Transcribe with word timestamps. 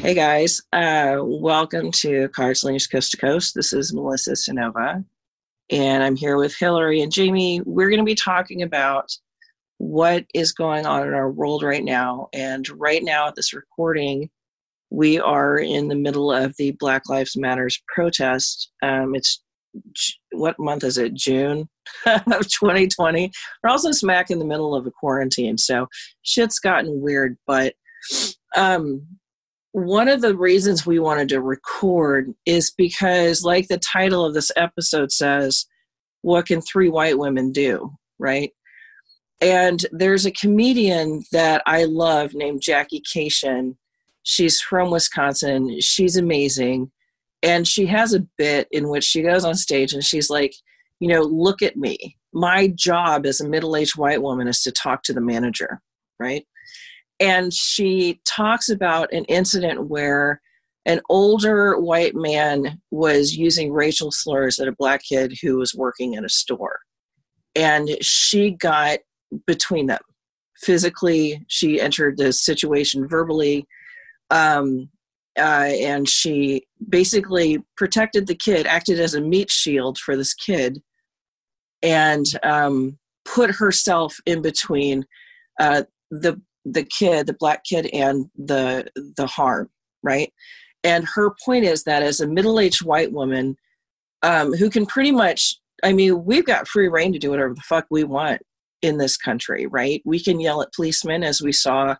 Hey 0.00 0.14
guys, 0.14 0.62
uh, 0.72 1.18
welcome 1.20 1.90
to 1.92 2.30
Cards 2.30 2.62
Slingers 2.62 2.86
Coast 2.86 3.10
to 3.10 3.18
Coast. 3.18 3.54
This 3.54 3.74
is 3.74 3.92
Melissa 3.92 4.30
Cynova, 4.30 5.04
and 5.68 6.02
I'm 6.02 6.16
here 6.16 6.38
with 6.38 6.56
Hillary 6.56 7.02
and 7.02 7.12
Jamie. 7.12 7.60
We're 7.66 7.90
going 7.90 8.00
to 8.00 8.04
be 8.04 8.14
talking 8.14 8.62
about 8.62 9.12
what 9.76 10.24
is 10.32 10.52
going 10.52 10.86
on 10.86 11.06
in 11.06 11.12
our 11.12 11.30
world 11.30 11.62
right 11.62 11.84
now. 11.84 12.28
And 12.32 12.66
right 12.80 13.04
now, 13.04 13.28
at 13.28 13.34
this 13.34 13.52
recording, 13.52 14.30
we 14.88 15.20
are 15.20 15.58
in 15.58 15.88
the 15.88 15.96
middle 15.96 16.32
of 16.32 16.54
the 16.56 16.70
Black 16.80 17.10
Lives 17.10 17.36
Matters 17.36 17.78
protest. 17.94 18.72
Um, 18.82 19.14
it's 19.14 19.42
what 20.32 20.58
month 20.58 20.82
is 20.82 20.96
it? 20.96 21.12
June 21.12 21.68
of 22.06 22.48
2020. 22.48 23.30
We're 23.62 23.70
also 23.70 23.92
smack 23.92 24.30
in 24.30 24.38
the 24.38 24.46
middle 24.46 24.74
of 24.74 24.86
a 24.86 24.90
quarantine, 24.90 25.58
so 25.58 25.88
shit's 26.22 26.58
gotten 26.58 27.02
weird. 27.02 27.36
But 27.46 27.74
um, 28.56 29.06
one 29.72 30.08
of 30.08 30.20
the 30.20 30.36
reasons 30.36 30.84
we 30.84 30.98
wanted 30.98 31.28
to 31.30 31.40
record 31.40 32.34
is 32.46 32.70
because, 32.70 33.44
like 33.44 33.68
the 33.68 33.78
title 33.78 34.24
of 34.24 34.34
this 34.34 34.50
episode 34.56 35.12
says, 35.12 35.66
what 36.22 36.46
can 36.46 36.60
three 36.60 36.88
white 36.88 37.18
women 37.18 37.52
do? 37.52 37.92
Right? 38.18 38.52
And 39.40 39.86
there's 39.92 40.26
a 40.26 40.32
comedian 40.32 41.24
that 41.32 41.62
I 41.66 41.84
love 41.84 42.34
named 42.34 42.60
Jackie 42.62 43.02
Kashian. 43.02 43.76
She's 44.22 44.60
from 44.60 44.90
Wisconsin. 44.90 45.80
She's 45.80 46.16
amazing. 46.16 46.90
And 47.42 47.66
she 47.66 47.86
has 47.86 48.12
a 48.12 48.26
bit 48.36 48.68
in 48.70 48.90
which 48.90 49.04
she 49.04 49.22
goes 49.22 49.44
on 49.46 49.54
stage 49.54 49.94
and 49.94 50.04
she's 50.04 50.28
like, 50.28 50.52
you 50.98 51.08
know, 51.08 51.22
look 51.22 51.62
at 51.62 51.76
me. 51.76 52.16
My 52.34 52.68
job 52.68 53.24
as 53.24 53.40
a 53.40 53.48
middle 53.48 53.76
aged 53.76 53.96
white 53.96 54.20
woman 54.20 54.46
is 54.46 54.62
to 54.62 54.72
talk 54.72 55.02
to 55.04 55.14
the 55.14 55.22
manager, 55.22 55.80
right? 56.18 56.46
And 57.20 57.52
she 57.52 58.20
talks 58.26 58.68
about 58.68 59.12
an 59.12 59.24
incident 59.26 59.88
where 59.88 60.40
an 60.86 61.00
older 61.10 61.78
white 61.78 62.14
man 62.14 62.80
was 62.90 63.36
using 63.36 63.72
racial 63.72 64.10
slurs 64.10 64.58
at 64.58 64.68
a 64.68 64.74
black 64.78 65.02
kid 65.02 65.34
who 65.42 65.58
was 65.58 65.74
working 65.74 66.14
in 66.14 66.24
a 66.24 66.30
store. 66.30 66.80
And 67.54 67.90
she 68.00 68.52
got 68.52 69.00
between 69.46 69.86
them 69.86 70.00
physically, 70.56 71.44
she 71.48 71.80
entered 71.80 72.16
the 72.16 72.32
situation 72.32 73.06
verbally. 73.06 73.66
Um, 74.30 74.88
uh, 75.38 75.70
and 75.80 76.08
she 76.08 76.66
basically 76.88 77.62
protected 77.76 78.26
the 78.26 78.34
kid, 78.34 78.66
acted 78.66 78.98
as 79.00 79.14
a 79.14 79.20
meat 79.20 79.50
shield 79.50 79.96
for 79.98 80.16
this 80.16 80.34
kid, 80.34 80.82
and 81.82 82.26
um, 82.42 82.98
put 83.24 83.50
herself 83.50 84.16
in 84.26 84.42
between 84.42 85.04
uh, 85.58 85.84
the 86.10 86.40
the 86.64 86.84
kid, 86.84 87.26
the 87.26 87.36
black 87.38 87.64
kid, 87.64 87.86
and 87.92 88.26
the 88.36 88.88
the 89.16 89.26
harm. 89.26 89.70
Right, 90.02 90.32
and 90.82 91.06
her 91.14 91.34
point 91.44 91.64
is 91.64 91.84
that 91.84 92.02
as 92.02 92.20
a 92.20 92.26
middle 92.26 92.58
aged 92.58 92.84
white 92.84 93.12
woman 93.12 93.56
um, 94.22 94.52
who 94.52 94.70
can 94.70 94.86
pretty 94.86 95.12
much, 95.12 95.58
I 95.82 95.92
mean, 95.92 96.24
we've 96.24 96.46
got 96.46 96.68
free 96.68 96.88
reign 96.88 97.12
to 97.12 97.18
do 97.18 97.30
whatever 97.30 97.54
the 97.54 97.60
fuck 97.62 97.86
we 97.90 98.04
want 98.04 98.42
in 98.82 98.98
this 98.98 99.16
country, 99.16 99.66
right? 99.66 100.02
We 100.04 100.22
can 100.22 100.40
yell 100.40 100.62
at 100.62 100.72
policemen 100.72 101.22
as 101.22 101.42
we 101.42 101.52
saw 101.52 101.96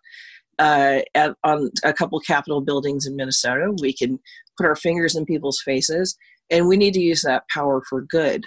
uh, 0.59 0.99
at, 1.15 1.35
on 1.43 1.71
a 1.83 1.93
couple 1.93 2.19
Capitol 2.19 2.61
buildings 2.61 3.05
in 3.05 3.15
Minnesota. 3.15 3.73
We 3.81 3.93
can 3.93 4.19
put 4.57 4.65
our 4.65 4.75
fingers 4.75 5.15
in 5.15 5.25
people's 5.25 5.61
faces, 5.63 6.17
and 6.49 6.67
we 6.67 6.77
need 6.77 6.93
to 6.95 7.01
use 7.01 7.21
that 7.23 7.43
power 7.53 7.81
for 7.89 8.01
good. 8.01 8.45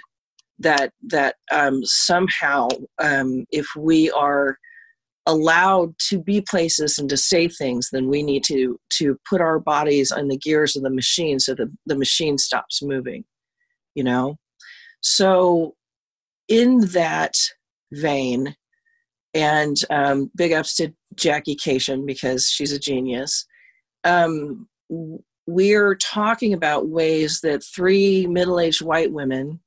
That 0.59 0.93
that 1.07 1.35
um, 1.51 1.83
somehow, 1.83 2.69
um, 2.99 3.45
if 3.51 3.67
we 3.77 4.09
are 4.11 4.57
allowed 5.25 5.97
to 6.09 6.19
be 6.19 6.41
places 6.41 6.97
and 6.97 7.09
to 7.09 7.17
say 7.17 7.47
things, 7.47 7.89
then 7.91 8.09
we 8.09 8.23
need 8.23 8.43
to 8.45 8.79
to 8.97 9.17
put 9.27 9.41
our 9.41 9.59
bodies 9.59 10.11
on 10.11 10.27
the 10.27 10.37
gears 10.37 10.75
of 10.75 10.83
the 10.83 10.89
machine 10.89 11.39
so 11.39 11.55
that 11.55 11.67
the 11.85 11.97
machine 11.97 12.37
stops 12.37 12.81
moving. 12.83 13.23
You 13.95 14.03
know, 14.03 14.37
so 15.01 15.75
in 16.47 16.81
that 16.87 17.35
vein, 17.91 18.55
and 19.33 19.77
um, 19.89 20.31
big 20.35 20.53
ups 20.53 20.75
to 20.75 20.93
Jackie 21.15 21.55
Kashian 21.55 22.05
because 22.05 22.47
she's 22.47 22.71
a 22.71 22.79
genius. 22.79 23.45
Um, 24.03 24.67
we're 25.47 25.95
talking 25.95 26.53
about 26.53 26.87
ways 26.87 27.41
that 27.41 27.63
three 27.63 28.27
middle 28.27 28.59
aged 28.59 28.81
white 28.81 29.11
women 29.11 29.59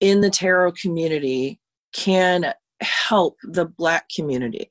in 0.00 0.20
the 0.20 0.30
tarot 0.30 0.72
community 0.72 1.60
can 1.94 2.52
help 2.80 3.36
the 3.42 3.66
black 3.66 4.06
community. 4.14 4.68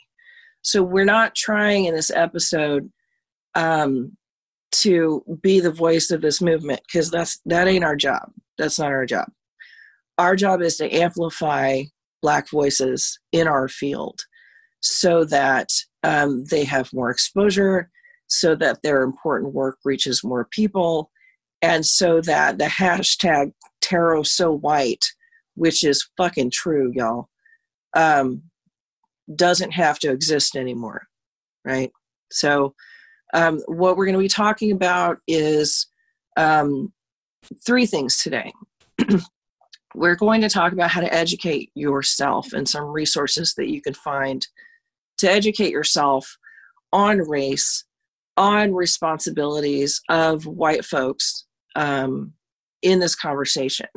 So 0.61 0.81
we're 0.81 1.05
not 1.05 1.35
trying 1.35 1.85
in 1.85 1.95
this 1.95 2.09
episode 2.09 2.89
um, 3.55 4.17
to 4.71 5.23
be 5.41 5.59
the 5.59 5.71
voice 5.71 6.09
of 6.09 6.21
this 6.21 6.41
movement 6.41 6.81
because 6.87 7.11
that's 7.11 7.39
that 7.45 7.67
ain't 7.67 7.83
our 7.83 7.95
job. 7.95 8.31
That's 8.57 8.79
not 8.79 8.91
our 8.91 9.05
job. 9.05 9.29
Our 10.17 10.35
job 10.35 10.61
is 10.61 10.77
to 10.77 10.89
amplify 10.93 11.83
black 12.21 12.49
voices 12.49 13.19
in 13.31 13.47
our 13.47 13.67
field 13.67 14.21
so 14.79 15.25
that 15.25 15.69
um, 16.03 16.45
they 16.45 16.63
have 16.63 16.93
more 16.93 17.09
exposure, 17.09 17.89
so 18.27 18.55
that 18.55 18.81
their 18.83 19.03
important 19.03 19.53
work 19.53 19.77
reaches 19.83 20.23
more 20.23 20.47
people, 20.51 21.11
and 21.61 21.85
so 21.85 22.21
that 22.21 22.57
the 22.57 22.65
hashtag 22.65 23.51
tarot 23.81 24.23
so 24.23 24.51
white, 24.51 25.03
which 25.55 25.83
is 25.83 26.07
fucking 26.17 26.51
true, 26.51 26.91
y'all, 26.93 27.29
um, 27.95 28.43
doesn't 29.35 29.71
have 29.71 29.99
to 29.99 30.11
exist 30.11 30.55
anymore, 30.55 31.03
right? 31.65 31.91
So, 32.31 32.73
um, 33.33 33.61
what 33.67 33.97
we're 33.97 34.05
going 34.05 34.15
to 34.15 34.19
be 34.19 34.27
talking 34.27 34.71
about 34.71 35.17
is 35.27 35.87
um, 36.37 36.93
three 37.65 37.85
things 37.85 38.17
today. 38.17 38.51
we're 39.95 40.15
going 40.15 40.41
to 40.41 40.49
talk 40.49 40.71
about 40.71 40.91
how 40.91 41.01
to 41.01 41.13
educate 41.13 41.71
yourself 41.75 42.53
and 42.53 42.67
some 42.67 42.85
resources 42.85 43.53
that 43.55 43.69
you 43.69 43.81
can 43.81 43.93
find 43.93 44.47
to 45.19 45.31
educate 45.31 45.71
yourself 45.71 46.37
on 46.91 47.19
race, 47.19 47.85
on 48.37 48.73
responsibilities 48.73 50.01
of 50.09 50.45
white 50.45 50.85
folks 50.85 51.45
um, 51.75 52.33
in 52.81 52.99
this 52.99 53.15
conversation. 53.15 53.87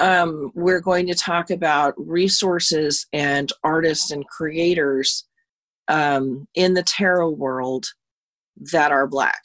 Um, 0.00 0.52
we're 0.54 0.80
going 0.80 1.06
to 1.08 1.14
talk 1.14 1.50
about 1.50 1.94
resources 1.96 3.06
and 3.12 3.50
artists 3.64 4.10
and 4.10 4.26
creators 4.26 5.26
um, 5.88 6.46
in 6.54 6.74
the 6.74 6.82
tarot 6.82 7.30
world 7.30 7.86
that 8.72 8.92
are 8.92 9.06
black. 9.06 9.42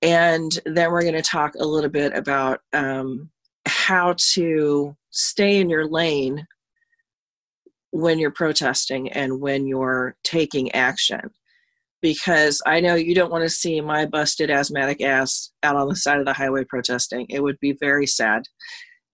And 0.00 0.58
then 0.66 0.90
we're 0.90 1.02
going 1.02 1.14
to 1.14 1.22
talk 1.22 1.54
a 1.54 1.64
little 1.64 1.90
bit 1.90 2.12
about 2.16 2.60
um, 2.72 3.30
how 3.66 4.16
to 4.34 4.96
stay 5.10 5.60
in 5.60 5.70
your 5.70 5.86
lane 5.86 6.46
when 7.92 8.18
you're 8.18 8.32
protesting 8.32 9.12
and 9.12 9.40
when 9.40 9.66
you're 9.66 10.16
taking 10.24 10.72
action. 10.72 11.30
Because 12.00 12.60
I 12.66 12.80
know 12.80 12.96
you 12.96 13.14
don't 13.14 13.30
want 13.30 13.44
to 13.44 13.50
see 13.50 13.80
my 13.80 14.06
busted 14.06 14.50
asthmatic 14.50 15.00
ass 15.02 15.52
out 15.62 15.76
on 15.76 15.88
the 15.88 15.94
side 15.94 16.18
of 16.18 16.24
the 16.24 16.32
highway 16.32 16.64
protesting. 16.64 17.26
It 17.28 17.40
would 17.40 17.60
be 17.60 17.76
very 17.78 18.08
sad. 18.08 18.42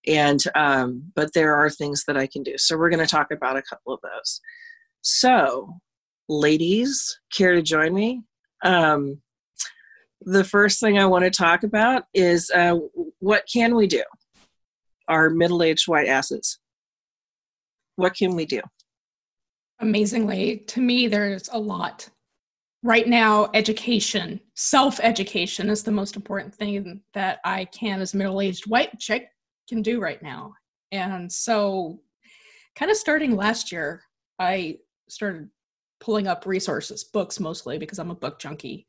And, 0.09 0.43
um, 0.55 1.13
but 1.15 1.35
there 1.35 1.55
are 1.55 1.69
things 1.69 2.05
that 2.07 2.17
I 2.17 2.27
can 2.27 2.43
do. 2.43 2.57
So 2.57 2.77
we're 2.77 2.91
going 2.91 3.05
to 3.05 3.11
talk 3.11 3.31
about 3.31 3.57
a 3.57 3.63
couple 3.63 3.93
of 3.93 4.01
those. 4.03 4.41
So, 5.03 5.79
ladies, 6.29 7.21
care 7.33 7.55
to 7.55 7.63
join 7.63 7.95
me? 7.95 8.23
Um, 8.65 9.21
the 10.23 10.45
first 10.45 10.81
thing 10.81 10.99
I 10.99 11.07
want 11.07 11.25
to 11.25 11.31
talk 11.31 11.63
about 11.63 12.05
is 12.13 12.51
uh, 12.51 12.77
what 13.21 13.45
can 13.53 13.77
we 13.77 13.87
do? 13.87 14.03
Our 15.07 15.31
middle 15.31 15.63
aged 15.63 15.87
white 15.87 16.09
asses. 16.09 16.59
What 17.97 18.15
can 18.15 18.35
we 18.35 18.47
do? 18.47 18.61
Amazingly, 19.81 20.59
to 20.69 20.81
me, 20.81 21.07
there's 21.07 21.49
a 21.53 21.59
lot. 21.59 22.09
Right 22.83 23.09
now, 23.09 23.51
education, 23.55 24.41
self 24.55 25.01
education 25.01 25.69
is 25.69 25.83
the 25.83 25.91
most 25.91 26.17
important 26.17 26.55
thing 26.55 27.01
that 27.13 27.41
I 27.45 27.65
can, 27.67 28.01
as 28.01 28.15
a 28.15 28.17
middle 28.17 28.41
aged 28.41 28.69
white 28.69 28.99
chick, 28.99 29.31
can 29.69 29.83
do 29.83 30.01
right 30.01 30.23
now. 30.23 30.55
And 30.93 31.31
so, 31.31 32.01
kind 32.77 32.91
of 32.91 32.97
starting 32.97 33.37
last 33.37 33.71
year, 33.71 34.03
I 34.39 34.79
started 35.09 35.49
pulling 36.01 36.27
up 36.27 36.47
resources, 36.47 37.05
books 37.05 37.41
mostly, 37.41 37.79
because 37.79 37.99
I'm 37.99 38.11
a 38.11 38.15
book 38.15 38.39
junkie. 38.39 38.87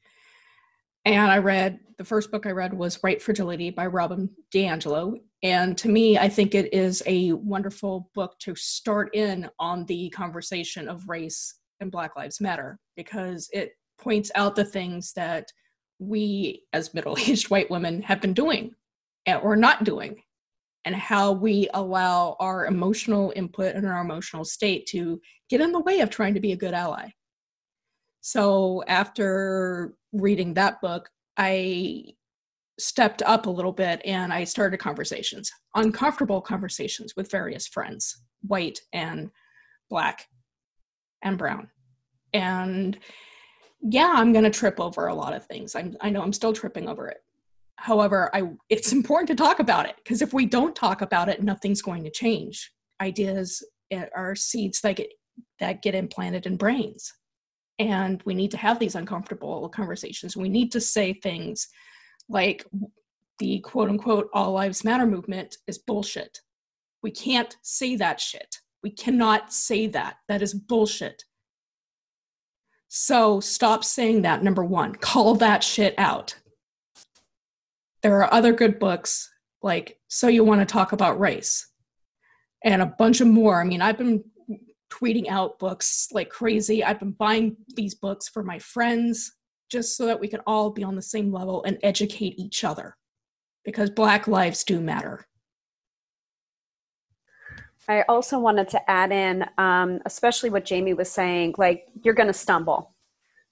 and 1.05 1.31
I 1.31 1.37
read 1.37 1.79
the 1.97 2.03
first 2.05 2.31
book 2.31 2.45
I 2.45 2.51
read 2.51 2.73
was 2.73 3.01
White 3.03 3.21
Fragility 3.21 3.71
by 3.71 3.87
Robin 3.87 4.29
DiAngelo. 4.53 5.15
And 5.43 5.77
to 5.77 5.89
me, 5.89 6.17
I 6.17 6.29
think 6.29 6.53
it 6.53 6.73
is 6.73 7.01
a 7.05 7.33
wonderful 7.33 8.09
book 8.13 8.37
to 8.39 8.55
start 8.55 9.15
in 9.15 9.49
on 9.59 9.85
the 9.85 10.09
conversation 10.09 10.87
of 10.87 11.07
race 11.09 11.55
and 11.79 11.91
Black 11.91 12.15
Lives 12.15 12.41
Matter 12.41 12.79
because 12.95 13.49
it 13.53 13.73
points 13.97 14.31
out 14.35 14.55
the 14.55 14.65
things 14.65 15.13
that 15.13 15.51
we 15.99 16.63
as 16.73 16.93
middle 16.93 17.17
aged 17.19 17.49
white 17.49 17.69
women 17.69 18.01
have 18.01 18.21
been 18.21 18.33
doing 18.33 18.73
eh, 19.25 19.35
or 19.35 19.55
not 19.55 19.83
doing, 19.83 20.21
and 20.85 20.95
how 20.95 21.31
we 21.31 21.69
allow 21.73 22.35
our 22.39 22.65
emotional 22.65 23.33
input 23.35 23.75
and 23.75 23.85
our 23.85 24.01
emotional 24.01 24.45
state 24.45 24.85
to 24.87 25.19
get 25.49 25.61
in 25.61 25.71
the 25.71 25.81
way 25.81 25.99
of 25.99 26.09
trying 26.09 26.33
to 26.33 26.39
be 26.39 26.51
a 26.51 26.57
good 26.57 26.73
ally. 26.73 27.09
So 28.21 28.83
after 28.87 29.93
reading 30.13 30.53
that 30.53 30.81
book, 30.81 31.09
I 31.37 32.05
stepped 32.79 33.21
up 33.23 33.45
a 33.45 33.49
little 33.49 33.71
bit 33.71 34.01
and 34.05 34.31
I 34.31 34.43
started 34.45 34.77
conversations, 34.77 35.51
uncomfortable 35.75 36.41
conversations 36.41 37.13
with 37.15 37.31
various 37.31 37.67
friends, 37.67 38.21
white 38.41 38.81
and 38.93 39.29
black 39.89 40.27
and 41.23 41.37
brown. 41.37 41.69
And 42.33 42.97
yeah, 43.81 44.11
I'm 44.13 44.31
going 44.33 44.43
to 44.43 44.49
trip 44.49 44.79
over 44.79 45.07
a 45.07 45.15
lot 45.15 45.33
of 45.33 45.45
things. 45.45 45.75
I'm, 45.75 45.95
I 46.01 46.09
know 46.09 46.21
I'm 46.21 46.33
still 46.33 46.53
tripping 46.53 46.87
over 46.87 47.07
it. 47.07 47.17
However, 47.79 48.29
I, 48.33 48.43
it's 48.69 48.91
important 48.99 49.27
to 49.29 49.35
talk 49.35 49.59
about 49.59 49.87
it 49.87 49.95
because 50.03 50.21
if 50.21 50.33
we 50.33 50.45
don't 50.45 50.75
talk 50.75 51.01
about 51.01 51.29
it, 51.29 51.41
nothing's 51.41 51.81
going 51.81 52.03
to 52.03 52.11
change. 52.11 52.71
Ideas 53.01 53.65
eh, 53.91 54.05
are 54.15 54.35
seeds 54.35 54.81
that 54.81 54.97
get, 54.97 55.09
that 55.59 55.81
get 55.81 55.95
implanted 55.95 56.45
in 56.45 56.57
brains. 56.57 57.13
And 57.79 58.21
we 58.25 58.33
need 58.33 58.51
to 58.51 58.57
have 58.57 58.77
these 58.77 58.95
uncomfortable 58.95 59.69
conversations. 59.69 60.35
We 60.35 60.49
need 60.49 60.71
to 60.73 60.81
say 60.81 61.13
things 61.13 61.67
like 62.27 62.65
the 63.39 63.61
quote 63.61 63.89
unquote 63.89 64.29
all 64.33 64.51
lives 64.51 64.83
matter 64.83 65.05
movement 65.05 65.55
is 65.65 65.77
bullshit. 65.77 66.39
We 67.01 67.11
can't 67.11 67.55
say 67.61 67.95
that 67.95 68.19
shit. 68.19 68.57
We 68.83 68.91
cannot 68.91 69.53
say 69.53 69.87
that. 69.87 70.17
That 70.27 70.41
is 70.41 70.53
bullshit. 70.53 71.23
So 72.89 73.39
stop 73.39 73.85
saying 73.85 74.23
that 74.23 74.43
number 74.43 74.65
one. 74.65 74.95
Call 74.95 75.35
that 75.35 75.63
shit 75.63 75.93
out 75.97 76.35
there 78.01 78.21
are 78.21 78.33
other 78.33 78.53
good 78.53 78.79
books 78.79 79.29
like 79.61 79.99
so 80.07 80.27
you 80.27 80.43
want 80.43 80.61
to 80.61 80.65
talk 80.65 80.91
about 80.91 81.19
race 81.19 81.67
and 82.63 82.81
a 82.81 82.93
bunch 82.97 83.21
of 83.21 83.27
more 83.27 83.61
i 83.61 83.63
mean 83.63 83.81
i've 83.81 83.97
been 83.97 84.23
tweeting 84.89 85.27
out 85.27 85.59
books 85.59 86.07
like 86.11 86.29
crazy. 86.29 86.83
I've 86.83 86.99
been 86.99 87.11
buying 87.11 87.55
these 87.75 87.95
books 87.95 88.27
for 88.27 88.43
my 88.43 88.59
friends 88.59 89.33
just 89.69 89.95
so 89.95 90.05
that 90.07 90.19
we 90.19 90.27
can 90.27 90.41
all 90.47 90.71
be 90.71 90.83
on 90.83 90.95
the 90.95 91.01
same 91.01 91.31
level 91.31 91.63
and 91.63 91.77
educate 91.83 92.39
each 92.39 92.63
other 92.63 92.97
because 93.63 93.89
Black 93.89 94.27
lives 94.27 94.63
do 94.63 94.81
matter. 94.81 95.25
I 97.87 98.03
also 98.03 98.39
wanted 98.39 98.69
to 98.69 98.89
add 98.89 99.11
in, 99.11 99.45
um, 99.57 99.99
especially 100.05 100.49
what 100.49 100.65
Jamie 100.65 100.93
was 100.93 101.11
saying, 101.11 101.55
like, 101.57 101.87
you're 102.03 102.13
going 102.13 102.27
to 102.27 102.33
stumble. 102.33 102.93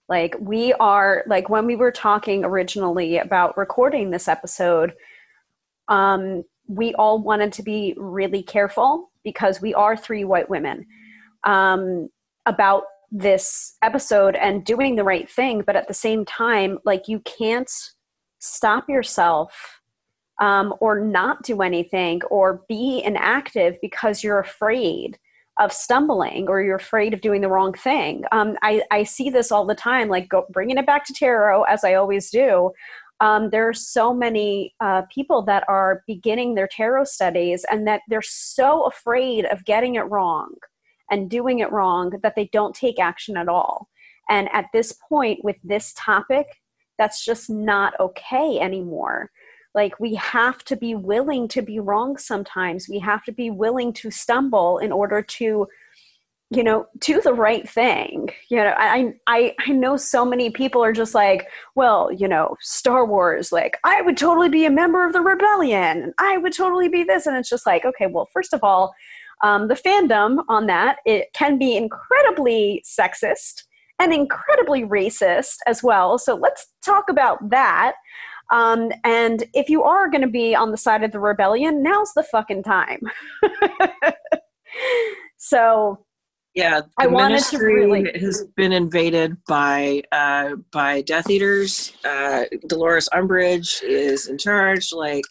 Like, 0.10 0.36
we 0.40 0.74
are, 0.74 1.24
like, 1.28 1.50
when 1.50 1.66
we 1.66 1.76
were 1.76 1.92
talking 1.92 2.46
originally 2.46 3.18
about 3.18 3.58
recording 3.58 4.10
this 4.10 4.28
episode, 4.28 4.94
um, 5.90 6.44
we 6.68 6.94
all 6.96 7.20
wanted 7.20 7.54
to 7.54 7.64
be 7.64 7.94
really 7.98 8.44
careful 8.44 9.12
because 9.24 9.62
we 9.62 9.74
are 9.74 9.98
three 9.98 10.24
white 10.24 10.50
women 10.50 10.86
um, 11.44 12.10
about 12.46 12.84
this 13.12 13.76
episode 13.82 14.36
and 14.36 14.66
doing 14.66 14.96
the 14.96 15.04
right 15.04 15.30
thing. 15.30 15.64
But 15.66 15.76
at 15.76 15.88
the 15.88 15.94
same 15.94 16.26
time 16.26 16.80
like 16.86 17.08
you 17.08 17.20
can't 17.22 17.72
stop 18.40 18.90
yourself 18.90 19.82
um, 20.40 20.74
or 20.80 21.00
not 21.00 21.44
do 21.44 21.62
anything 21.62 22.22
or 22.30 22.62
be 22.68 23.02
inactive 23.04 23.76
because 23.82 24.24
you're 24.24 24.40
afraid 24.40 25.18
of 25.60 25.74
stumbling 25.74 26.48
or 26.48 26.62
you're 26.62 26.76
afraid 26.76 27.14
of 27.14 27.22
doing 27.22 27.42
the 27.42 27.50
wrong 27.50 27.74
thing 27.74 28.24
um, 28.32 28.58
I, 28.62 28.84
I 28.92 29.04
see 29.04 29.30
this 29.30 29.52
all 29.52 29.66
the 29.66 29.76
time 29.76 30.10
like 30.10 30.30
go, 30.30 30.46
bringing 30.50 30.78
it 30.78 30.86
back 30.86 31.06
to 31.06 31.14
tarot 31.14 31.64
as 31.64 31.84
i 31.84 31.94
always 31.94 32.30
do 32.30 32.72
um, 33.20 33.50
there 33.50 33.68
are 33.68 33.74
so 33.74 34.14
many 34.14 34.76
uh, 34.80 35.02
people 35.14 35.42
that 35.44 35.64
are 35.68 36.04
beginning 36.06 36.54
their 36.54 36.68
tarot 36.68 37.06
studies 37.06 37.66
and 37.70 37.88
that 37.88 38.02
they're 38.08 38.22
so 38.22 38.84
afraid 38.84 39.46
of 39.46 39.66
getting 39.66 39.96
it 39.96 40.02
wrong 40.02 40.54
and 41.10 41.30
doing 41.30 41.60
it 41.60 41.72
wrong 41.72 42.12
that 42.22 42.36
they 42.36 42.50
don't 42.54 42.76
take 42.76 43.00
action 43.00 43.38
at 43.38 43.50
all. 43.50 43.90
And 44.30 44.50
at 44.54 44.66
this 44.74 44.94
point, 45.10 45.44
with 45.44 45.56
this 45.64 45.94
topic, 45.96 46.46
that's 47.00 47.24
just 47.24 47.50
not 47.50 47.94
okay 48.00 48.60
anymore. 48.60 49.32
Like, 49.78 50.00
we 50.00 50.16
have 50.16 50.64
to 50.66 50.76
be 50.76 50.96
willing 50.96 51.48
to 51.50 51.62
be 51.62 51.80
wrong 51.80 52.18
sometimes. 52.18 52.90
We 52.90 52.98
have 53.00 53.24
to 53.26 53.32
be 53.32 53.52
willing 53.52 53.94
to 53.94 54.10
stumble 54.10 54.80
in 54.80 54.92
order 54.92 55.22
to 55.22 55.68
you 56.50 56.64
know 56.64 56.88
do 57.00 57.20
the 57.20 57.34
right 57.34 57.68
thing 57.70 58.30
you 58.50 58.56
know 58.56 58.74
i 58.78 59.14
i 59.28 59.54
i 59.60 59.72
know 59.74 59.98
so 59.98 60.24
many 60.24 60.50
people 60.50 60.82
are 60.82 60.94
just 60.94 61.14
like 61.14 61.46
well 61.76 62.10
you 62.10 62.26
know 62.26 62.56
star 62.62 63.06
wars 63.06 63.52
like 63.52 63.78
i 63.84 64.02
would 64.02 64.16
totally 64.16 64.48
be 64.48 64.64
a 64.64 64.70
member 64.70 65.06
of 65.06 65.12
the 65.12 65.20
rebellion 65.20 66.14
i 66.20 66.38
would 66.38 66.54
totally 66.54 66.88
be 66.88 67.04
this 67.04 67.26
and 67.26 67.36
it's 67.36 67.50
just 67.50 67.66
like 67.66 67.84
okay 67.84 68.08
well 68.08 68.30
first 68.32 68.54
of 68.54 68.64
all 68.64 68.94
um, 69.44 69.68
the 69.68 69.76
fandom 69.76 70.42
on 70.48 70.68
that 70.68 71.00
it 71.06 71.28
can 71.34 71.58
be 71.60 71.76
incredibly 71.76 72.82
sexist 72.86 73.64
and 74.00 74.14
incredibly 74.14 74.84
racist 74.84 75.58
as 75.66 75.82
well. 75.82 76.18
So 76.18 76.36
let's 76.36 76.68
talk 76.84 77.06
about 77.10 77.50
that. 77.50 77.94
Um, 78.50 78.92
and 79.04 79.44
if 79.54 79.70
you 79.70 79.84
are 79.84 80.10
going 80.10 80.22
to 80.22 80.28
be 80.28 80.56
on 80.56 80.72
the 80.72 80.78
side 80.78 81.04
of 81.04 81.12
the 81.12 81.20
rebellion, 81.20 81.84
now's 81.84 82.14
the 82.14 82.24
fucking 82.24 82.64
time. 82.64 83.02
so 85.38 86.06
yeah, 86.54 86.82
I 86.98 87.08
wanted 87.08 87.44
to 87.44 87.58
really 87.58 88.10
has 88.20 88.46
been 88.56 88.72
invaded 88.72 89.38
by 89.48 90.02
uh, 90.12 90.56
by 90.72 91.02
Death 91.02 91.30
Eaters. 91.30 91.94
Uh, 92.04 92.46
Dolores 92.68 93.10
Umbridge 93.14 93.84
is 93.84 94.28
in 94.28 94.38
charge. 94.38 94.92
Like 94.92 95.26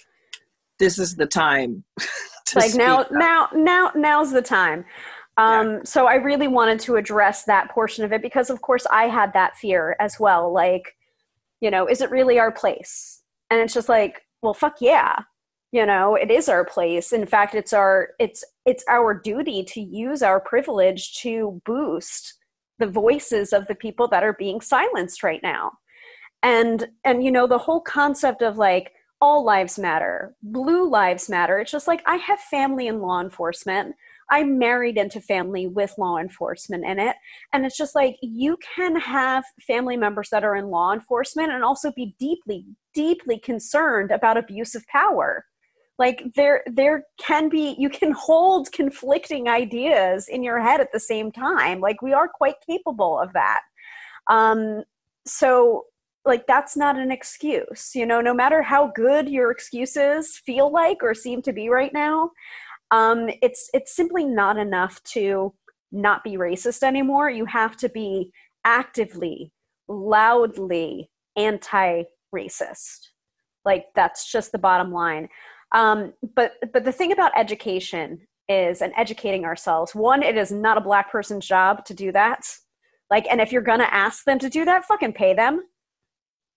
this 0.79 0.99
is 0.99 1.17
the 1.17 1.27
time. 1.27 1.85
like 2.55 2.75
now 2.75 3.01
up. 3.01 3.09
now 3.11 3.49
now 3.55 3.91
now's 3.95 4.31
the 4.31 4.43
time 4.43 4.85
um, 5.37 5.73
yeah. 5.73 5.79
so 5.85 6.07
i 6.07 6.15
really 6.15 6.49
wanted 6.49 6.79
to 6.79 6.97
address 6.97 7.45
that 7.45 7.71
portion 7.71 8.05
of 8.05 8.13
it 8.13 8.23
because 8.23 8.51
of 8.51 8.61
course 8.63 8.87
i 8.91 9.05
had 9.05 9.33
that 9.33 9.57
fear 9.57 9.97
as 9.99 10.21
well 10.21 10.53
like 10.53 10.95
you 11.61 11.71
know 11.71 11.87
is 11.87 12.01
it 12.01 12.11
really 12.11 12.39
our 12.39 12.53
place 12.53 13.23
and 13.51 13.61
it's 13.61 13.75
just 13.75 13.89
like 13.89 14.23
well 14.43 14.55
fuck 14.55 14.77
yeah 14.81 15.17
you 15.73 15.85
know 15.85 16.15
it 16.15 16.31
is 16.31 16.49
our 16.49 16.65
place 16.65 17.13
in 17.13 17.27
fact 17.27 17.55
it's 17.55 17.73
our 17.73 18.11
it's 18.19 18.45
it's 18.65 18.85
our 18.89 19.15
duty 19.15 19.65
to 19.65 19.81
use 19.81 20.23
our 20.23 20.41
privilege 20.41 21.15
to 21.17 21.61
boost 21.65 22.35
the 22.79 22.87
voices 22.87 23.53
of 23.53 23.67
the 23.67 23.75
people 23.75 24.07
that 24.09 24.23
are 24.23 24.35
being 24.35 24.61
silenced 24.61 25.23
right 25.23 25.43
now 25.43 25.73
and 26.43 26.89
and 27.05 27.25
you 27.25 27.31
know 27.31 27.47
the 27.47 27.59
whole 27.59 27.81
concept 27.81 28.43
of 28.43 28.59
like 28.59 28.93
all 29.21 29.45
lives 29.45 29.79
matter, 29.79 30.35
blue 30.43 30.89
lives 30.89 31.29
matter. 31.29 31.59
It's 31.59 31.71
just 31.71 31.89
like 31.89 32.03
I 32.07 32.17
have 32.17 32.39
family 32.41 32.87
in 32.87 33.01
law 33.01 33.21
enforcement. 33.21 33.95
I'm 34.31 34.59
married 34.59 34.97
into 34.99 35.21
family 35.21 35.67
with 35.67 35.95
law 35.99 36.19
enforcement 36.19 36.85
in 36.85 36.99
it. 36.99 37.17
And 37.53 37.65
it's 37.65 37.77
just 37.77 37.95
like 37.95 38.17
you 38.21 38.59
can 38.77 38.97
have 38.97 39.45
family 39.67 39.97
members 39.97 40.31
that 40.31 40.45
are 40.45 40.57
in 40.57 40.69
law 40.69 40.93
enforcement 40.93 41.53
and 41.53 41.63
also 41.63 41.93
be 41.93 42.15
deeply, 42.19 42.65
deeply 42.95 43.39
concerned 43.39 44.11
about 44.11 44.37
abuse 44.37 44.75
of 44.75 44.87
power. 44.89 45.45
Like 45.99 46.25
there 46.35 46.63
there 46.67 47.05
can 47.19 47.49
be 47.49 47.75
you 47.79 47.89
can 47.89 48.13
hold 48.13 48.71
conflicting 48.73 49.49
ideas 49.49 50.29
in 50.29 50.43
your 50.43 50.61
head 50.61 50.81
at 50.81 50.93
the 50.93 51.01
same 51.01 51.33
time. 51.33 51.81
Like 51.81 52.03
we 52.03 52.13
are 52.13 52.29
quite 52.29 52.57
capable 52.67 53.19
of 53.19 53.33
that. 53.33 53.61
Um 54.29 54.83
so 55.25 55.87
like 56.27 56.47
that's 56.47 56.77
not 56.77 56.99
an 56.99 57.13
excuse 57.13 57.95
you 57.95 58.05
know 58.05 58.21
no 58.21 58.35
matter 58.35 58.61
how 58.61 58.89
good 58.89 59.29
your 59.29 59.51
excuses 59.51 60.37
feel 60.45 60.71
like 60.71 60.99
or 61.03 61.15
seem 61.15 61.41
to 61.41 61.53
be 61.53 61.69
right 61.69 61.93
now 61.93 62.31
um, 62.91 63.29
it's 63.43 63.69
it's 63.75 63.95
simply 63.95 64.25
not 64.25 64.59
enough 64.59 65.03
to 65.05 65.53
not 65.93 66.23
be 66.23 66.37
racist 66.37 66.83
anymore. 66.83 67.31
You 67.31 67.45
have 67.47 67.77
to 67.79 67.89
be 67.89 68.33
actively 68.65 69.53
loudly 69.89 71.11
anti-racist. 71.37 73.09
Like 73.65 73.87
that's 73.95 74.31
just 74.31 74.53
the 74.53 74.59
bottom 74.59 74.93
line. 74.93 75.29
Um, 75.75 76.13
but 76.35 76.55
but 76.73 76.85
the 76.85 76.93
thing 76.93 77.13
about 77.13 77.33
education 77.37 78.21
is 78.49 78.81
and 78.81 78.93
educating 78.97 79.45
ourselves 79.45 79.93
one 79.93 80.23
it 80.23 80.37
is 80.37 80.53
not 80.53 80.79
a 80.79 80.81
black 80.81 81.11
person's 81.11 81.47
job 81.47 81.85
to 81.87 81.95
do 81.95 82.13
that. 82.13 82.47
Like 83.11 83.27
and 83.29 83.41
if 83.41 83.51
you're 83.53 83.63
gonna 83.63 83.89
ask 83.91 84.25
them 84.25 84.39
to 84.39 84.49
do 84.49 84.65
that 84.65 84.85
fucking 84.85 85.15
pay 85.15 85.35
them. 85.35 85.63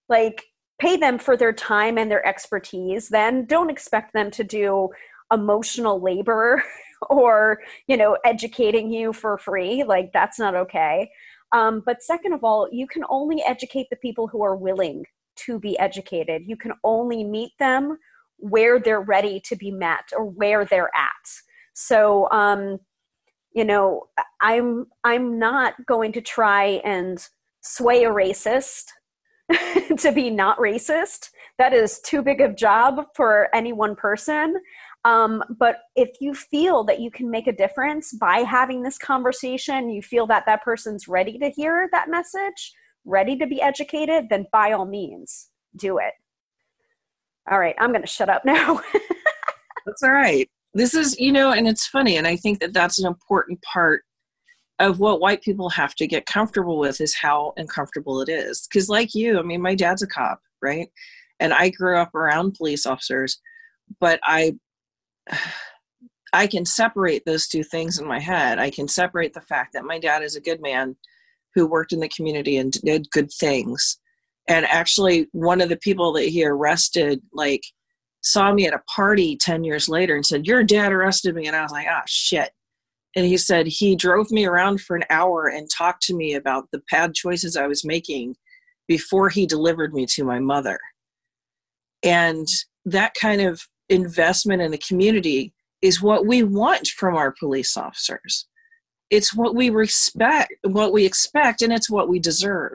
Like 0.08 0.46
pay 0.80 0.98
them 0.98 1.20
for 1.20 1.36
their 1.36 1.54
time 1.54 1.98
and 1.98 2.10
their 2.10 2.26
expertise 2.26 3.10
then 3.10 3.46
don't 3.46 3.70
expect 3.70 4.14
them 4.14 4.32
to 4.32 4.44
do 4.44 4.90
emotional 5.32 6.02
labor 6.02 6.64
or 7.10 7.60
you 7.88 7.96
know 7.96 8.18
educating 8.26 8.92
you 8.92 9.14
for 9.14 9.38
free 9.38 9.84
like 9.84 10.12
that's 10.14 10.38
not 10.40 10.56
okay 10.56 11.10
um, 11.52 11.82
but 11.86 12.04
second 12.04 12.34
of 12.34 12.44
all 12.44 12.68
you 12.72 12.88
can 12.88 13.04
only 13.10 13.42
educate 13.44 13.88
the 13.90 13.96
people 13.96 14.28
who 14.28 14.44
are 14.44 14.56
willing 14.56 15.04
to 15.46 15.60
be 15.60 15.78
educated. 15.80 16.44
You 16.46 16.58
can 16.58 16.74
only 16.84 17.24
meet 17.24 17.52
them 17.60 17.98
where 18.38 18.80
they're 18.80 19.02
ready 19.02 19.42
to 19.46 19.56
be 19.56 19.72
met 19.72 20.12
or 20.16 20.26
where 20.26 20.66
they're 20.66 20.92
at. 20.96 21.30
So, 21.74 22.30
um, 22.32 22.80
you 23.54 23.66
know, 23.66 24.08
I'm 24.42 24.86
I'm 25.04 25.40
not 25.40 25.74
going 25.88 26.14
to 26.14 26.22
try 26.22 26.82
and 26.84 27.18
sway 27.62 28.04
a 28.04 28.10
racist 28.10 28.86
to 29.98 30.12
be 30.14 30.30
not 30.30 30.58
racist. 30.60 31.30
That 31.58 31.74
is 31.74 32.00
too 32.02 32.22
big 32.22 32.42
of 32.42 32.56
job 32.56 33.06
for 33.16 33.50
any 33.54 33.74
one 33.74 33.96
person. 33.96 34.56
Um, 35.06 35.44
but 35.58 35.78
if 35.96 36.10
you 36.20 36.34
feel 36.34 36.84
that 36.84 37.00
you 37.00 37.10
can 37.10 37.30
make 37.30 37.48
a 37.48 37.54
difference 37.54 38.14
by 38.14 38.40
having 38.40 38.84
this 38.84 38.98
conversation, 38.98 39.90
you 39.90 40.02
feel 40.02 40.28
that 40.28 40.46
that 40.46 40.64
person's 40.64 41.08
ready 41.08 41.38
to 41.40 41.50
hear 41.50 41.88
that 41.92 42.10
message, 42.10 42.74
ready 43.06 43.38
to 43.38 43.48
be 43.48 43.62
educated, 43.62 44.28
then 44.30 44.46
by 44.52 44.74
all 44.74 44.86
means, 44.86 45.50
do 45.76 46.00
it. 46.00 46.14
All 47.50 47.60
right, 47.60 47.76
I'm 47.80 47.92
going 47.92 48.02
to 48.02 48.08
shut 48.08 48.30
up 48.30 48.44
now. 48.46 48.82
that's 49.86 50.04
all 50.04 50.12
right. 50.12 50.50
This 50.74 50.94
is, 50.94 51.20
you 51.20 51.32
know, 51.32 51.52
and 51.52 51.68
it's 51.68 51.88
funny, 51.88 52.18
and 52.18 52.28
I 52.28 52.36
think 52.36 52.60
that 52.60 52.74
that's 52.74 53.00
an 53.00 53.08
important 53.08 53.62
part 53.62 54.04
of 54.80 55.00
what 55.00 55.20
white 55.20 55.42
people 55.42 55.70
have 55.70 55.96
to 55.96 56.08
get 56.08 56.26
comfortable 56.26 56.78
with 56.78 57.02
is 57.02 57.16
how 57.16 57.54
uncomfortable 57.58 58.22
it 58.22 58.30
is. 58.30 58.68
Because, 58.68 58.88
like 58.88 59.16
you, 59.16 59.40
I 59.40 59.42
mean, 59.42 59.62
my 59.62 59.76
dad's 59.76 60.04
a 60.04 60.08
cop, 60.08 60.42
right? 60.62 60.90
And 61.40 61.54
I 61.54 61.70
grew 61.70 61.98
up 61.98 62.14
around 62.14 62.54
police 62.54 62.86
officers, 62.86 63.42
but 64.00 64.20
I 64.24 64.56
I 66.34 66.48
can 66.48 66.66
separate 66.66 67.24
those 67.26 67.48
two 67.48 67.64
things 67.64 68.00
in 68.00 68.08
my 68.08 68.20
head. 68.20 68.60
I 68.60 68.70
can 68.70 68.88
separate 68.88 69.34
the 69.34 69.42
fact 69.42 69.74
that 69.74 69.86
my 69.86 70.00
dad 70.00 70.24
is 70.24 70.36
a 70.36 70.42
good 70.42 70.62
man 70.62 70.96
who 71.56 71.66
worked 71.68 71.92
in 71.92 72.00
the 72.00 72.10
community 72.10 72.58
and 72.58 72.72
did 72.72 73.10
good 73.12 73.32
things. 73.32 74.00
And 74.48 74.66
actually, 74.66 75.28
one 75.32 75.62
of 75.62 75.70
the 75.70 75.78
people 75.78 76.14
that 76.14 76.26
he 76.26 76.46
arrested, 76.46 77.22
like, 77.34 77.64
saw 78.22 78.54
me 78.54 78.68
at 78.68 78.74
a 78.74 78.84
party 78.94 79.38
10 79.38 79.64
years 79.64 79.88
later 79.90 80.16
and 80.16 80.26
said, 80.26 80.46
Your 80.46 80.64
dad 80.64 80.92
arrested 80.92 81.36
me. 81.36 81.48
And 81.48 81.56
I 81.56 81.62
was 81.62 81.72
like, 81.72 81.88
Ah, 81.90 82.04
shit. 82.06 82.52
And 83.16 83.26
he 83.26 83.38
said 83.38 83.66
he 83.68 83.96
drove 83.96 84.30
me 84.32 84.46
around 84.46 84.82
for 84.82 84.96
an 84.96 85.06
hour 85.10 85.48
and 85.48 85.70
talked 85.70 86.04
to 86.04 86.16
me 86.16 86.36
about 86.36 86.66
the 86.72 86.82
bad 86.92 87.16
choices 87.16 87.56
I 87.56 87.68
was 87.68 87.84
making 87.84 88.36
before 88.88 89.30
he 89.30 89.46
delivered 89.46 89.94
me 89.94 90.06
to 90.08 90.24
my 90.24 90.40
mother. 90.40 90.80
And 92.04 92.48
that 92.86 93.14
kind 93.20 93.42
of 93.42 93.62
investment 93.90 94.62
in 94.62 94.72
the 94.72 94.78
community 94.78 95.54
is 95.82 96.02
what 96.02 96.26
we 96.26 96.44
want 96.44 96.88
from 96.88 97.16
our 97.16 97.32
police 97.32 97.76
officers. 97.78 98.48
It's 99.10 99.34
what 99.34 99.56
we 99.56 99.70
respect, 99.70 100.54
what 100.64 100.94
we 100.94 101.06
expect, 101.06 101.62
and 101.62 101.74
it's 101.74 101.90
what 101.90 102.10
we 102.10 102.20
deserve. 102.20 102.74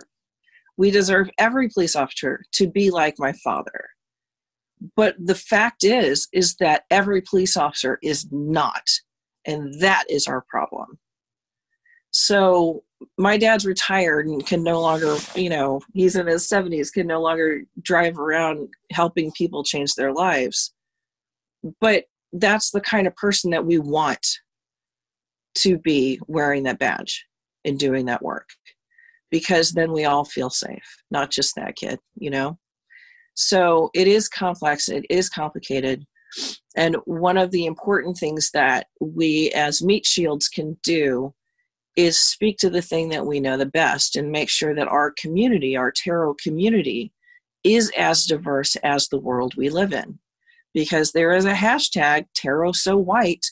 We 0.76 0.90
deserve 0.90 1.30
every 1.38 1.68
police 1.68 1.94
officer 1.94 2.44
to 2.52 2.66
be 2.66 2.90
like 2.90 3.14
my 3.18 3.32
father. 3.32 3.90
But 4.96 5.14
the 5.18 5.36
fact 5.36 5.84
is, 5.84 6.26
is 6.32 6.56
that 6.56 6.84
every 6.90 7.22
police 7.22 7.56
officer 7.56 7.98
is 8.02 8.26
not. 8.32 8.88
And 9.46 9.80
that 9.80 10.04
is 10.08 10.26
our 10.26 10.44
problem. 10.48 10.98
So 12.10 12.82
my 13.18 13.36
dad's 13.36 13.66
retired 13.66 14.26
and 14.26 14.44
can 14.44 14.62
no 14.62 14.80
longer, 14.80 15.16
you 15.34 15.50
know, 15.50 15.80
he's 15.92 16.16
in 16.16 16.26
his 16.26 16.48
70s, 16.48 16.92
can 16.92 17.06
no 17.06 17.20
longer 17.20 17.62
drive 17.82 18.18
around 18.18 18.68
helping 18.92 19.30
people 19.32 19.62
change 19.62 19.94
their 19.94 20.12
lives 20.12 20.73
but 21.80 22.04
that's 22.32 22.70
the 22.70 22.80
kind 22.80 23.06
of 23.06 23.14
person 23.16 23.50
that 23.50 23.64
we 23.64 23.78
want 23.78 24.26
to 25.56 25.78
be 25.78 26.20
wearing 26.26 26.64
that 26.64 26.78
badge 26.78 27.24
and 27.64 27.78
doing 27.78 28.06
that 28.06 28.22
work 28.22 28.48
because 29.30 29.70
then 29.70 29.92
we 29.92 30.04
all 30.04 30.24
feel 30.24 30.50
safe 30.50 30.96
not 31.10 31.30
just 31.30 31.54
that 31.54 31.76
kid 31.76 31.98
you 32.16 32.30
know? 32.30 32.58
So 33.34 33.90
it 33.94 34.06
is 34.06 34.28
complex 34.28 34.88
it 34.88 35.06
is 35.10 35.28
complicated. 35.28 36.04
And 36.76 36.96
one 37.04 37.36
of 37.36 37.52
the 37.52 37.66
important 37.66 38.16
things 38.16 38.50
that 38.52 38.88
we 39.00 39.50
as 39.52 39.82
meat 39.82 40.04
shields 40.04 40.48
can 40.48 40.76
do 40.82 41.34
is 41.96 42.18
speak 42.18 42.58
to 42.58 42.70
the 42.70 42.82
thing 42.82 43.08
that 43.10 43.26
we 43.26 43.38
know 43.38 43.56
the 43.56 43.66
best 43.66 44.16
and 44.16 44.32
make 44.32 44.48
sure 44.48 44.74
that 44.74 44.88
our 44.88 45.12
community 45.12 45.76
our 45.76 45.92
tarot 45.92 46.34
community 46.42 47.12
is 47.62 47.90
as 47.96 48.26
diverse 48.26 48.76
as 48.76 49.08
the 49.08 49.18
world 49.18 49.54
we 49.56 49.68
live 49.68 49.92
in 49.92 50.18
because 50.74 51.12
there 51.12 51.32
is 51.32 51.44
a 51.44 51.54
hashtag 51.54 52.26
tarot 52.34 52.72
so 52.72 52.96
white 52.96 53.46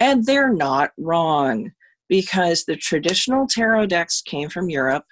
and 0.00 0.26
they're 0.26 0.52
not 0.52 0.90
wrong 0.98 1.70
because 2.08 2.64
the 2.64 2.76
traditional 2.76 3.46
tarot 3.46 3.86
decks 3.86 4.20
came 4.20 4.48
from 4.48 4.68
Europe 4.68 5.04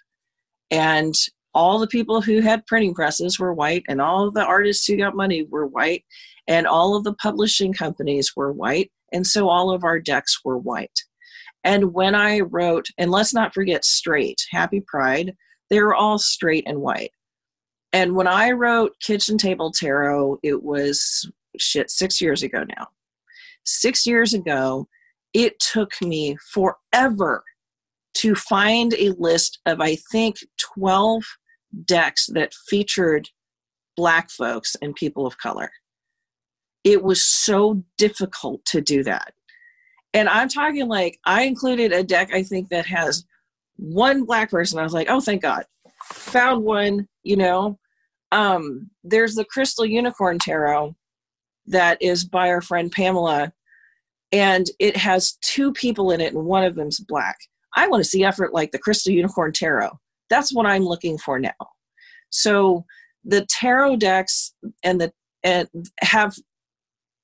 and 0.70 1.14
all 1.54 1.78
the 1.78 1.86
people 1.86 2.20
who 2.20 2.40
had 2.40 2.66
printing 2.66 2.94
presses 2.94 3.38
were 3.38 3.54
white 3.54 3.84
and 3.88 4.00
all 4.00 4.26
of 4.26 4.34
the 4.34 4.44
artists 4.44 4.86
who 4.86 4.96
got 4.96 5.16
money 5.16 5.42
were 5.42 5.66
white 5.66 6.04
and 6.46 6.66
all 6.66 6.96
of 6.96 7.04
the 7.04 7.14
publishing 7.14 7.72
companies 7.72 8.32
were 8.36 8.52
white 8.52 8.90
and 9.12 9.26
so 9.26 9.48
all 9.48 9.70
of 9.70 9.84
our 9.84 9.98
decks 9.98 10.40
were 10.44 10.58
white. 10.58 11.00
And 11.64 11.92
when 11.92 12.14
i 12.14 12.40
wrote 12.40 12.86
and 12.98 13.10
let's 13.10 13.34
not 13.34 13.54
forget 13.54 13.84
straight 13.84 14.40
happy 14.50 14.82
pride 14.86 15.34
they 15.68 15.80
were 15.80 15.94
all 15.94 16.18
straight 16.18 16.64
and 16.66 16.80
white. 16.80 17.12
And 17.92 18.14
when 18.14 18.26
i 18.26 18.50
wrote 18.50 18.92
kitchen 19.00 19.38
table 19.38 19.72
tarot 19.72 20.38
it 20.42 20.62
was 20.62 21.30
shit 21.58 21.90
six 21.90 22.20
years 22.20 22.42
ago 22.42 22.64
now. 22.76 22.88
Six 23.64 24.06
years 24.06 24.34
ago, 24.34 24.88
it 25.34 25.58
took 25.60 25.92
me 26.02 26.36
forever 26.52 27.44
to 28.14 28.34
find 28.34 28.94
a 28.94 29.10
list 29.18 29.60
of, 29.66 29.80
I 29.80 29.96
think, 30.10 30.38
12 30.76 31.22
decks 31.84 32.26
that 32.32 32.54
featured 32.68 33.28
black 33.96 34.30
folks 34.30 34.76
and 34.82 34.94
people 34.94 35.26
of 35.26 35.38
color. 35.38 35.70
It 36.84 37.02
was 37.02 37.22
so 37.24 37.84
difficult 37.98 38.64
to 38.66 38.80
do 38.80 39.04
that. 39.04 39.34
And 40.14 40.28
I'm 40.28 40.48
talking 40.48 40.88
like 40.88 41.18
I 41.24 41.42
included 41.42 41.92
a 41.92 42.02
deck, 42.02 42.34
I 42.34 42.42
think, 42.42 42.70
that 42.70 42.86
has 42.86 43.24
one 43.76 44.24
black 44.24 44.50
person. 44.50 44.78
I 44.78 44.82
was 44.82 44.92
like, 44.92 45.08
oh, 45.08 45.20
thank 45.20 45.42
God. 45.42 45.64
Found 46.12 46.64
one, 46.64 47.06
you 47.22 47.36
know. 47.36 47.78
Um, 48.32 48.90
there's 49.04 49.34
the 49.34 49.44
Crystal 49.44 49.84
Unicorn 49.84 50.38
Tarot, 50.38 50.94
that 51.70 52.00
is 52.00 52.24
by 52.24 52.48
our 52.48 52.60
friend 52.60 52.90
Pamela, 52.92 53.52
and 54.32 54.66
it 54.78 54.96
has 54.96 55.38
two 55.42 55.72
people 55.72 56.10
in 56.10 56.20
it, 56.20 56.34
and 56.34 56.44
one 56.44 56.64
of 56.64 56.74
them's 56.74 57.00
black. 57.00 57.36
I 57.76 57.88
want 57.88 58.02
to 58.02 58.08
see 58.08 58.24
effort 58.24 58.52
like 58.52 58.72
the 58.72 58.78
Crystal 58.78 59.12
Unicorn 59.12 59.52
Tarot. 59.52 59.98
That's 60.28 60.52
what 60.54 60.66
I'm 60.66 60.84
looking 60.84 61.18
for 61.18 61.38
now. 61.38 61.50
So 62.30 62.84
the 63.24 63.46
tarot 63.48 63.96
decks 63.96 64.54
and 64.82 65.00
the 65.00 65.12
and 65.42 65.68
have 66.00 66.34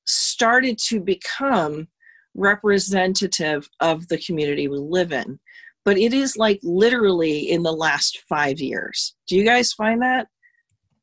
started 0.06 0.78
to 0.78 1.00
become 1.00 1.88
representative 2.34 3.68
of 3.80 4.08
the 4.08 4.18
community 4.18 4.68
we 4.68 4.78
live 4.78 5.12
in 5.12 5.38
but 5.84 5.96
it 5.96 6.12
is 6.12 6.36
like 6.36 6.60
literally 6.62 7.50
in 7.50 7.62
the 7.62 7.72
last 7.72 8.22
five 8.28 8.60
years 8.60 9.14
do 9.26 9.36
you 9.36 9.44
guys 9.44 9.72
find 9.72 10.02
that 10.02 10.28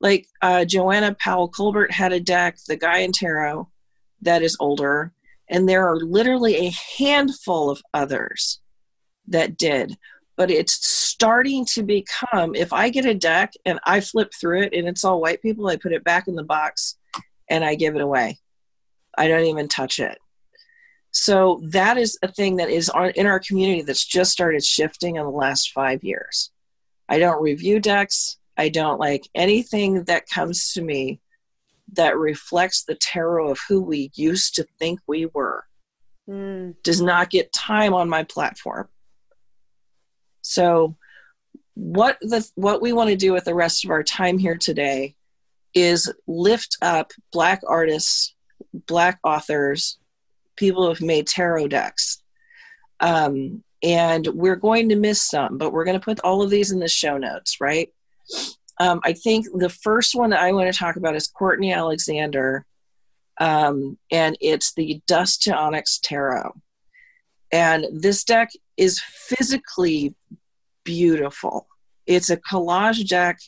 like 0.03 0.27
uh, 0.41 0.65
Joanna 0.65 1.15
Powell 1.17 1.47
Colbert 1.47 1.91
had 1.91 2.11
a 2.11 2.19
deck, 2.19 2.57
the 2.67 2.77
Gaian 2.77 3.13
tarot 3.13 3.69
that 4.21 4.43
is 4.43 4.57
older, 4.59 5.13
and 5.49 5.67
there 5.67 5.87
are 5.87 5.95
literally 5.95 6.67
a 6.67 6.73
handful 6.97 7.69
of 7.69 7.81
others 7.93 8.59
that 9.27 9.57
did. 9.57 9.97
But 10.35 10.51
it's 10.51 10.85
starting 10.85 11.65
to 11.73 11.83
become 11.83 12.53
if 12.53 12.73
I 12.73 12.89
get 12.89 13.05
a 13.05 13.13
deck 13.13 13.53
and 13.65 13.79
I 13.85 14.01
flip 14.01 14.31
through 14.39 14.63
it 14.63 14.73
and 14.73 14.87
it's 14.87 15.05
all 15.05 15.21
white 15.21 15.41
people, 15.41 15.67
I 15.67 15.77
put 15.77 15.93
it 15.93 16.03
back 16.03 16.27
in 16.27 16.35
the 16.35 16.43
box 16.43 16.97
and 17.49 17.63
I 17.63 17.75
give 17.75 17.95
it 17.95 18.01
away. 18.01 18.39
I 19.17 19.27
don't 19.27 19.45
even 19.45 19.67
touch 19.67 19.99
it. 19.99 20.17
So 21.11 21.61
that 21.65 21.97
is 21.97 22.17
a 22.23 22.27
thing 22.27 22.55
that 22.57 22.69
is 22.69 22.91
in 23.15 23.27
our 23.27 23.39
community 23.39 23.83
that's 23.83 24.03
just 24.03 24.31
started 24.31 24.65
shifting 24.65 25.15
in 25.15 25.23
the 25.23 25.29
last 25.29 25.71
five 25.71 26.03
years. 26.03 26.51
I 27.07 27.19
don't 27.19 27.41
review 27.41 27.79
decks. 27.79 28.37
I 28.57 28.69
don't 28.69 28.99
like 28.99 29.27
anything 29.33 30.03
that 30.05 30.29
comes 30.29 30.73
to 30.73 30.81
me 30.81 31.19
that 31.93 32.17
reflects 32.17 32.83
the 32.83 32.95
tarot 32.95 33.51
of 33.51 33.59
who 33.67 33.81
we 33.81 34.11
used 34.15 34.55
to 34.55 34.67
think 34.79 34.99
we 35.07 35.27
were. 35.27 35.65
Mm. 36.29 36.75
Does 36.83 37.01
not 37.01 37.29
get 37.29 37.53
time 37.53 37.93
on 37.93 38.09
my 38.09 38.23
platform. 38.23 38.87
So 40.41 40.95
what 41.75 42.17
the 42.21 42.47
what 42.55 42.81
we 42.81 42.93
want 42.93 43.09
to 43.09 43.15
do 43.15 43.33
with 43.33 43.45
the 43.45 43.55
rest 43.55 43.83
of 43.83 43.91
our 43.91 44.03
time 44.03 44.37
here 44.37 44.57
today 44.57 45.15
is 45.73 46.11
lift 46.27 46.77
up 46.81 47.11
black 47.31 47.61
artists, 47.67 48.35
black 48.87 49.19
authors, 49.23 49.97
people 50.55 50.83
who 50.83 50.89
have 50.89 51.01
made 51.01 51.27
tarot 51.27 51.67
decks. 51.67 52.21
Um, 52.99 53.63
and 53.81 54.27
we're 54.27 54.55
going 54.55 54.89
to 54.89 54.95
miss 54.95 55.21
some, 55.21 55.57
but 55.57 55.73
we're 55.73 55.83
going 55.83 55.99
to 55.99 56.03
put 56.03 56.19
all 56.21 56.41
of 56.41 56.49
these 56.49 56.71
in 56.71 56.79
the 56.79 56.87
show 56.87 57.17
notes, 57.17 57.59
right? 57.59 57.89
Um, 58.79 59.01
I 59.03 59.13
think 59.13 59.47
the 59.53 59.69
first 59.69 60.15
one 60.15 60.31
that 60.31 60.39
I 60.39 60.51
want 60.51 60.71
to 60.71 60.77
talk 60.77 60.95
about 60.95 61.15
is 61.15 61.27
Courtney 61.27 61.73
Alexander, 61.73 62.65
um, 63.39 63.97
and 64.11 64.37
it's 64.41 64.73
the 64.73 65.01
Dust 65.07 65.43
to 65.43 65.55
Onyx 65.55 65.99
Tarot. 65.99 66.53
And 67.51 67.85
this 67.91 68.23
deck 68.23 68.49
is 68.77 68.99
physically 68.99 70.15
beautiful. 70.83 71.67
It's 72.07 72.29
a 72.29 72.37
collage 72.37 73.07
deck 73.07 73.39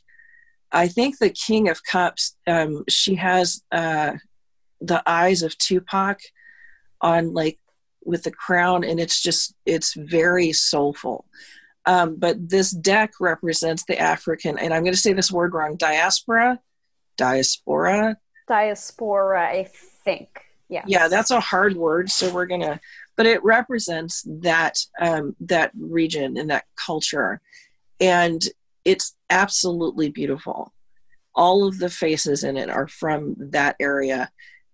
I 0.76 0.90
think 0.90 1.18
the 1.18 1.30
King 1.30 1.70
of 1.70 1.84
Cups, 1.84 2.36
um, 2.48 2.84
she 2.90 3.16
has 3.16 3.64
uh, 3.72 4.14
the 4.82 5.02
eyes 5.06 5.42
of 5.42 5.58
Tupac 5.58 6.20
on 7.00 7.34
like 7.34 7.58
with 8.04 8.24
the 8.24 8.32
crown, 8.32 8.84
and 8.84 9.00
it's 9.00 9.22
just 9.22 9.56
it's 9.66 9.94
very 9.94 10.52
soulful. 10.52 11.26
Um, 11.86 12.16
but 12.16 12.50
this 12.50 12.72
deck 12.72 13.14
represents 13.20 13.84
the 13.86 14.00
African, 14.00 14.58
and 14.58 14.74
I'm 14.74 14.84
going 14.84 14.94
to 14.94 15.00
say 15.00 15.14
this 15.14 15.32
word 15.32 15.54
wrong: 15.54 15.76
diaspora, 15.76 16.60
diaspora, 17.18 18.18
diaspora. 18.48 19.50
I 19.50 19.70
think. 20.04 20.42
Yeah. 20.68 20.84
Yeah, 20.88 21.08
that's 21.08 21.32
a 21.32 21.40
hard 21.40 21.76
word, 21.76 22.10
so 22.10 22.34
we're 22.34 22.48
gonna. 22.48 22.80
But 23.16 23.28
it 23.28 23.44
represents 23.44 24.24
that 24.26 24.78
um, 25.00 25.36
that 25.42 25.72
region 25.78 26.38
and 26.38 26.50
that 26.50 26.66
culture, 26.76 27.40
and 28.00 28.42
it's 28.84 29.16
absolutely 29.30 30.10
beautiful. 30.10 30.74
All 31.36 31.68
of 31.68 31.78
the 31.80 31.90
faces 31.90 32.44
in 32.44 32.58
it 32.58 32.70
are 32.70 32.88
from 32.88 33.36
that 33.38 33.76
area, 33.80 34.32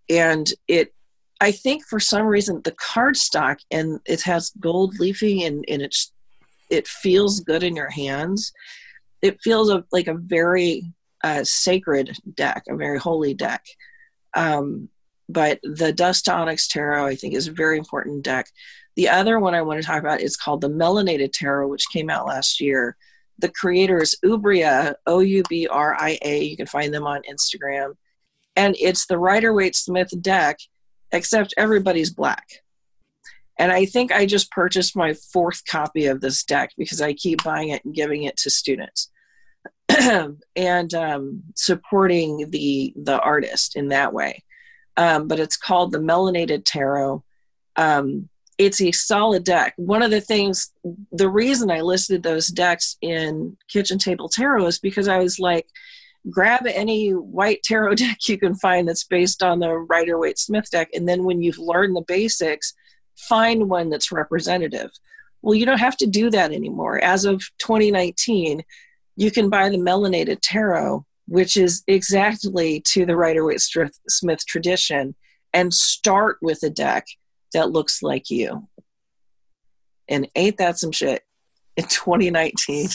and 0.09 0.49
it. 0.67 0.93
I 1.41 1.51
think 1.51 1.83
for 1.83 1.99
some 1.99 2.27
reason 2.27 2.61
the 2.63 2.71
cardstock 2.71 3.61
and 3.71 3.99
it 4.05 4.21
has 4.21 4.51
gold 4.59 4.99
leafing 4.99 5.41
and, 5.41 5.65
and 5.67 5.81
it's 5.81 6.13
it 6.71 6.87
feels 6.87 7.41
good 7.41 7.61
in 7.61 7.75
your 7.75 7.89
hands. 7.89 8.51
It 9.21 9.39
feels 9.41 9.69
a, 9.69 9.83
like 9.91 10.07
a 10.07 10.15
very 10.15 10.91
uh, 11.23 11.43
sacred 11.43 12.17
deck, 12.33 12.63
a 12.67 12.75
very 12.75 12.97
holy 12.97 13.35
deck. 13.35 13.63
Um, 14.33 14.89
but 15.29 15.59
the 15.63 15.93
Dust 15.93 16.27
Onyx 16.27 16.67
Tarot, 16.67 17.05
I 17.05 17.15
think, 17.15 17.35
is 17.35 17.47
a 17.47 17.51
very 17.51 17.77
important 17.77 18.23
deck. 18.23 18.47
The 18.95 19.09
other 19.09 19.39
one 19.39 19.53
I 19.53 19.61
want 19.61 19.79
to 19.81 19.85
talk 19.85 19.99
about 19.99 20.21
is 20.21 20.35
called 20.35 20.61
the 20.61 20.69
Melanated 20.69 21.31
Tarot, 21.33 21.67
which 21.67 21.91
came 21.93 22.09
out 22.09 22.25
last 22.25 22.59
year. 22.59 22.97
The 23.39 23.49
creator 23.49 24.01
is 24.01 24.17
Oubria, 24.25 24.95
O 25.07 25.19
U 25.19 25.43
B 25.49 25.67
R 25.67 25.95
I 25.99 26.17
A. 26.21 26.43
You 26.43 26.57
can 26.57 26.67
find 26.67 26.93
them 26.93 27.05
on 27.05 27.21
Instagram. 27.29 27.93
And 28.55 28.75
it's 28.79 29.05
the 29.05 29.17
Rider 29.17 29.53
Waite 29.53 29.75
Smith 29.75 30.13
deck, 30.21 30.59
except 31.11 31.53
everybody's 31.57 32.11
black. 32.11 32.45
And 33.61 33.71
I 33.71 33.85
think 33.85 34.11
I 34.11 34.25
just 34.25 34.49
purchased 34.49 34.95
my 34.95 35.13
fourth 35.13 35.61
copy 35.67 36.07
of 36.07 36.19
this 36.19 36.43
deck 36.43 36.71
because 36.79 36.99
I 36.99 37.13
keep 37.13 37.43
buying 37.43 37.69
it 37.69 37.85
and 37.85 37.93
giving 37.93 38.23
it 38.23 38.35
to 38.37 38.49
students. 38.49 39.11
and 40.55 40.93
um, 40.95 41.43
supporting 41.55 42.49
the 42.49 42.91
the 42.95 43.19
artist 43.19 43.75
in 43.75 43.89
that 43.89 44.13
way. 44.13 44.43
Um, 44.97 45.27
but 45.27 45.39
it's 45.39 45.57
called 45.57 45.91
the 45.91 45.99
Melanated 45.99 46.63
Tarot. 46.65 47.23
Um, 47.75 48.29
it's 48.57 48.81
a 48.81 48.91
solid 48.91 49.43
deck. 49.43 49.73
One 49.77 50.01
of 50.01 50.09
the 50.09 50.21
things, 50.21 50.71
the 51.11 51.29
reason 51.29 51.69
I 51.69 51.81
listed 51.81 52.23
those 52.23 52.47
decks 52.47 52.97
in 52.99 53.57
Kitchen 53.67 53.99
Table 53.99 54.27
Tarot 54.27 54.65
is 54.65 54.79
because 54.79 55.07
I 55.07 55.19
was 55.19 55.37
like, 55.37 55.67
grab 56.31 56.65
any 56.65 57.11
white 57.11 57.61
tarot 57.61 57.95
deck 57.95 58.27
you 58.27 58.39
can 58.39 58.55
find 58.55 58.87
that's 58.87 59.03
based 59.03 59.43
on 59.43 59.59
the 59.59 59.71
Rider 59.71 60.17
Waite 60.17 60.39
Smith 60.39 60.71
deck, 60.71 60.89
and 60.95 61.07
then 61.07 61.25
when 61.25 61.43
you've 61.43 61.59
learned 61.59 61.95
the 61.95 62.03
basics, 62.07 62.73
find 63.27 63.69
one 63.69 63.89
that's 63.89 64.11
representative. 64.11 64.91
Well, 65.41 65.55
you 65.55 65.65
don't 65.65 65.79
have 65.79 65.97
to 65.97 66.07
do 66.07 66.29
that 66.29 66.51
anymore. 66.51 66.99
As 66.99 67.25
of 67.25 67.41
2019, 67.59 68.63
you 69.15 69.31
can 69.31 69.49
buy 69.49 69.69
the 69.69 69.77
melanated 69.77 70.39
tarot, 70.41 71.05
which 71.27 71.57
is 71.57 71.83
exactly 71.87 72.81
to 72.87 73.05
the 73.05 73.15
Rider 73.15 73.45
Waite 73.45 73.61
Smith 73.61 74.45
tradition, 74.45 75.15
and 75.53 75.73
start 75.73 76.37
with 76.41 76.63
a 76.63 76.69
deck 76.69 77.05
that 77.53 77.71
looks 77.71 78.01
like 78.03 78.29
you. 78.29 78.67
And 80.07 80.27
ain't 80.35 80.57
that 80.57 80.77
some 80.77 80.91
shit 80.91 81.23
in 81.77 81.85
2019? 81.85 82.89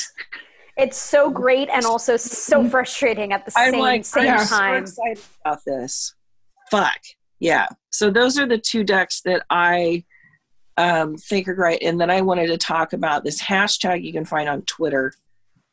It's 0.77 0.99
so 0.99 1.31
great 1.31 1.69
and 1.71 1.87
also 1.87 2.17
so 2.17 2.69
frustrating 2.69 3.33
at 3.33 3.47
the 3.47 3.53
I'm 3.57 3.73
same, 3.73 3.81
like, 3.81 4.05
same 4.05 4.29
I'm 4.29 4.47
time. 4.47 4.87
so 4.87 5.03
excited 5.03 5.25
about 5.45 5.61
this. 5.65 6.15
Fuck. 6.71 7.01
Yeah. 7.41 7.69
So 7.91 8.11
those 8.11 8.39
are 8.39 8.47
the 8.47 8.59
two 8.59 8.85
decks 8.85 9.23
that 9.23 9.45
I 9.49 10.05
um, 10.77 11.17
great. 11.55 11.83
And 11.83 12.01
then 12.01 12.11
I 12.11 12.21
wanted 12.21 12.49
to 12.49 12.59
talk 12.59 12.93
about 12.93 13.25
this 13.25 13.43
hashtag 13.43 14.05
you 14.05 14.13
can 14.13 14.25
find 14.25 14.49
on 14.49 14.63
Twitter 14.63 15.13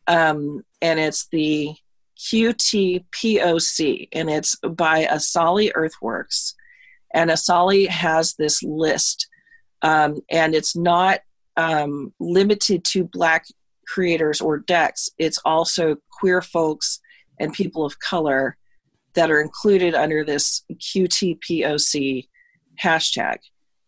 um, 0.08 0.63
and 0.82 1.00
it's 1.00 1.28
the 1.28 1.74
QTPOC, 2.18 4.10
and 4.12 4.30
it's 4.30 4.56
by 4.58 5.06
Asali 5.06 5.72
Earthworks. 5.74 6.54
And 7.13 7.30
Asali 7.30 7.88
has 7.88 8.36
this 8.36 8.63
list, 8.63 9.28
um, 9.82 10.22
and 10.30 10.56
it's 10.56 10.76
not 10.76 11.20
um, 11.58 12.13
limited 12.20 12.84
to 12.86 13.04
Black 13.06 13.46
creators 13.88 14.42
or 14.42 14.58
decks. 14.58 15.10
It's 15.18 15.38
also 15.46 15.98
queer 16.12 16.42
folks 16.42 17.00
and 17.39 17.54
people 17.54 17.86
of 17.86 18.00
color 18.00 18.58
that 19.13 19.30
are 19.30 19.42
included 19.42 19.94
under 19.94 20.24
this 20.24 20.63
QTPOC 20.74 22.28
hashtag. 22.82 23.38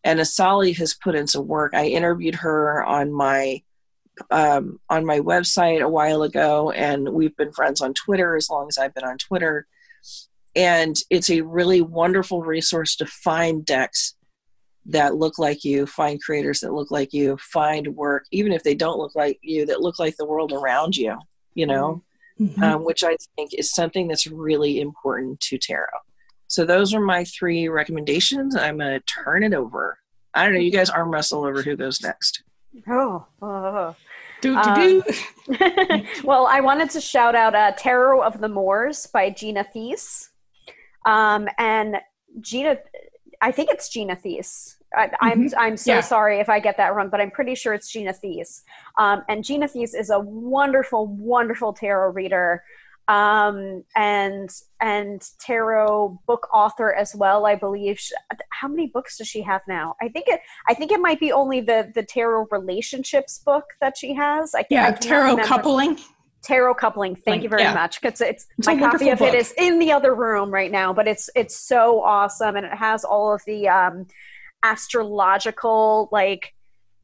And 0.06 0.20
Asali 0.20 0.78
has 0.78 0.94
put 0.94 1.16
in 1.16 1.28
some 1.28 1.48
work. 1.48 1.74
I 1.74 1.88
interviewed 1.88 2.36
her 2.36 2.86
on 2.86 3.12
my 3.12 3.64
um, 4.32 4.80
on 4.90 5.06
my 5.06 5.20
website 5.20 5.82
a 5.82 5.90
while 5.90 6.22
ago, 6.22 6.72
and 6.72 7.10
we've 7.10 7.36
been 7.36 7.52
friends 7.52 7.82
on 7.82 7.94
Twitter 7.94 8.38
as 8.38 8.50
long 8.50 8.68
as 8.70 8.78
I've 8.78 8.94
been 8.94 9.04
on 9.04 9.18
Twitter. 9.18 9.68
And 10.56 10.96
it's 11.10 11.30
a 11.30 11.42
really 11.42 11.82
wonderful 11.82 12.42
resource 12.44 12.96
to 12.98 13.06
find 13.06 13.66
decks 13.66 14.16
that 14.86 15.16
look 15.16 15.40
like 15.40 15.66
you, 15.66 15.86
find 15.86 16.22
creators 16.22 16.60
that 16.62 16.74
look 16.74 16.92
like 16.92 17.12
you, 17.12 17.38
find 17.38 17.96
work, 17.96 18.26
even 18.32 18.54
if 18.54 18.64
they 18.64 18.76
don't 18.76 19.00
look 19.00 19.16
like 19.16 19.40
you, 19.42 19.66
that 19.66 19.82
look 19.82 20.00
like 20.00 20.16
the 20.16 20.26
world 20.26 20.54
around 20.54 20.96
you, 20.96 21.18
you 21.56 21.66
know, 21.66 22.04
mm-hmm. 22.40 22.64
um, 22.64 22.86
which 22.86 23.04
I 23.04 23.18
think 23.36 23.52
is 23.54 23.72
something 23.72 24.08
that's 24.08 24.28
really 24.28 24.80
important 24.80 25.40
to 25.42 25.58
tarot. 25.58 25.88
So 26.56 26.64
those 26.64 26.94
are 26.94 27.02
my 27.02 27.26
three 27.26 27.68
recommendations. 27.68 28.56
I'm 28.56 28.78
going 28.78 28.98
to 28.98 29.02
turn 29.02 29.44
it 29.44 29.54
over. 29.54 30.00
I 30.34 30.46
don't 30.46 30.54
know. 30.54 30.62
You 30.62 30.72
guys 30.72 30.90
arm 30.90 31.12
wrestle 31.12 31.44
over 31.44 31.62
who 31.62 31.76
goes 31.76 32.02
next. 32.02 32.44
Oh, 32.88 33.26
oh. 33.42 33.94
Do, 34.40 34.58
do, 34.64 34.76
do. 34.76 35.04
Um, 35.60 36.08
well, 36.24 36.48
I 36.48 36.62
wanted 36.62 36.92
to 36.92 37.02
shout 37.02 37.36
out 37.36 37.56
uh, 37.56 37.74
Tarot 37.74 38.22
of 38.22 38.40
the 38.40 38.48
Moors 38.48 39.06
by 39.08 39.32
Gina 39.32 39.66
Thies. 39.76 40.30
Um, 41.06 41.50
and 41.58 41.98
Gina, 42.40 42.78
I 43.42 43.52
think 43.52 43.70
it's 43.70 43.90
Gina 43.90 44.16
Thies. 44.16 44.78
I, 44.96 45.04
am 45.04 45.12
I'm, 45.20 45.44
mm-hmm. 45.44 45.60
I'm 45.60 45.76
so 45.76 45.96
yeah. 45.96 46.00
sorry 46.00 46.40
if 46.40 46.48
I 46.48 46.62
get 46.62 46.78
that 46.78 46.96
wrong, 46.96 47.10
but 47.10 47.20
I'm 47.20 47.32
pretty 47.32 47.56
sure 47.56 47.74
it's 47.74 47.92
Gina 47.92 48.14
Thies. 48.14 48.62
Um, 48.98 49.24
and 49.28 49.44
Gina 49.44 49.68
Thies 49.68 49.94
is 49.94 50.10
a 50.10 50.20
wonderful, 50.20 51.08
wonderful 51.08 51.74
tarot 51.74 52.14
reader 52.14 52.64
um, 53.08 53.84
and 53.96 54.50
and 54.82 55.22
tarot 55.40 56.20
book 56.28 56.48
author 56.54 56.94
as 56.94 57.16
well. 57.16 57.46
I 57.46 57.56
believe. 57.56 58.00
She, 58.00 58.14
how 58.50 58.68
many 58.68 58.88
books 58.88 59.18
does 59.18 59.28
she 59.28 59.42
have 59.42 59.62
now? 59.68 59.96
I 60.02 60.10
think 60.10 60.28
it. 60.28 60.42
I 60.68 60.74
think 60.74 60.92
it 60.92 61.00
might 61.00 61.20
be 61.20 61.32
only 61.32 61.62
the 61.62 61.92
the 61.94 62.04
tarot 62.04 62.48
relationships 62.52 63.40
book 63.40 63.66
that 63.82 63.98
she 63.98 64.14
has. 64.14 64.56
I, 64.56 64.66
yeah, 64.70 64.88
I 64.88 64.92
tarot 64.92 65.32
remember. 65.32 65.44
coupling. 65.44 66.00
Tarot 66.42 66.76
coupling. 66.76 67.16
Thank 67.16 67.28
like, 67.28 67.44
you 67.44 67.50
very 67.50 67.64
yeah. 67.64 67.74
much. 67.74 68.00
Because 68.00 68.22
it's, 68.22 68.46
it's, 68.58 68.68
my 68.68 68.78
copy 68.78 69.10
of 69.10 69.18
book. 69.18 69.34
it 69.34 69.36
is 69.36 69.52
in 69.58 69.80
the 69.80 69.92
other 69.92 70.14
room 70.14 70.52
right 70.52 70.72
now, 70.72 70.94
but 70.94 71.08
it's 71.08 71.30
it's 71.36 71.56
so 71.56 72.04
awesome, 72.04 72.56
and 72.56 72.66
it 72.66 72.74
has 72.74 73.04
all 73.04 73.34
of 73.34 73.42
the 73.46 73.68
um, 73.68 74.06
astrological 74.64 76.10
like 76.12 76.54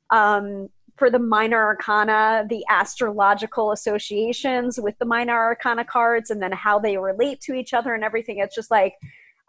um 0.09 0.67
for 0.97 1.09
the 1.09 1.19
minor 1.19 1.57
arcana, 1.57 2.45
the 2.49 2.63
astrological 2.69 3.71
associations 3.71 4.79
with 4.79 4.97
the 4.99 5.05
minor 5.05 5.33
arcana 5.33 5.85
cards, 5.85 6.29
and 6.29 6.41
then 6.41 6.51
how 6.51 6.79
they 6.79 6.97
relate 6.97 7.41
to 7.41 7.53
each 7.53 7.73
other 7.73 7.93
and 7.93 8.03
everything. 8.03 8.37
It's 8.39 8.55
just 8.55 8.71
like 8.71 8.95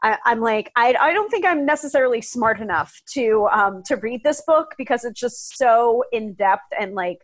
I, 0.02 0.18
am 0.26 0.40
like 0.40 0.72
I, 0.74 0.94
I 0.98 1.12
don't 1.12 1.30
think 1.30 1.44
I'm 1.44 1.64
necessarily 1.64 2.20
smart 2.20 2.60
enough 2.60 3.00
to 3.14 3.48
um, 3.52 3.82
to 3.86 3.96
read 3.96 4.22
this 4.24 4.42
book 4.46 4.74
because 4.76 5.04
it's 5.04 5.20
just 5.20 5.56
so 5.56 6.04
in 6.12 6.34
depth 6.34 6.72
and 6.78 6.94
like 6.94 7.18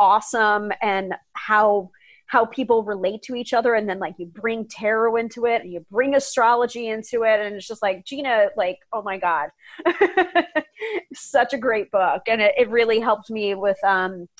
awesome 0.00 0.72
and 0.80 1.14
how 1.34 1.90
how 2.32 2.46
people 2.46 2.82
relate 2.82 3.20
to 3.20 3.34
each 3.34 3.52
other 3.52 3.74
and 3.74 3.86
then 3.86 3.98
like 3.98 4.14
you 4.16 4.24
bring 4.24 4.66
tarot 4.66 5.16
into 5.16 5.44
it 5.44 5.60
and 5.60 5.70
you 5.70 5.84
bring 5.90 6.14
astrology 6.14 6.88
into 6.88 7.24
it 7.24 7.40
and 7.40 7.54
it's 7.54 7.68
just 7.68 7.82
like 7.82 8.06
gina 8.06 8.46
like 8.56 8.78
oh 8.94 9.02
my 9.02 9.18
god. 9.18 9.50
Such 11.14 11.52
a 11.52 11.58
great 11.58 11.90
book 11.90 12.22
and 12.26 12.40
it, 12.40 12.54
it 12.56 12.70
really 12.70 13.00
helped 13.00 13.28
me 13.28 13.54
with 13.54 13.76
um, 13.84 14.30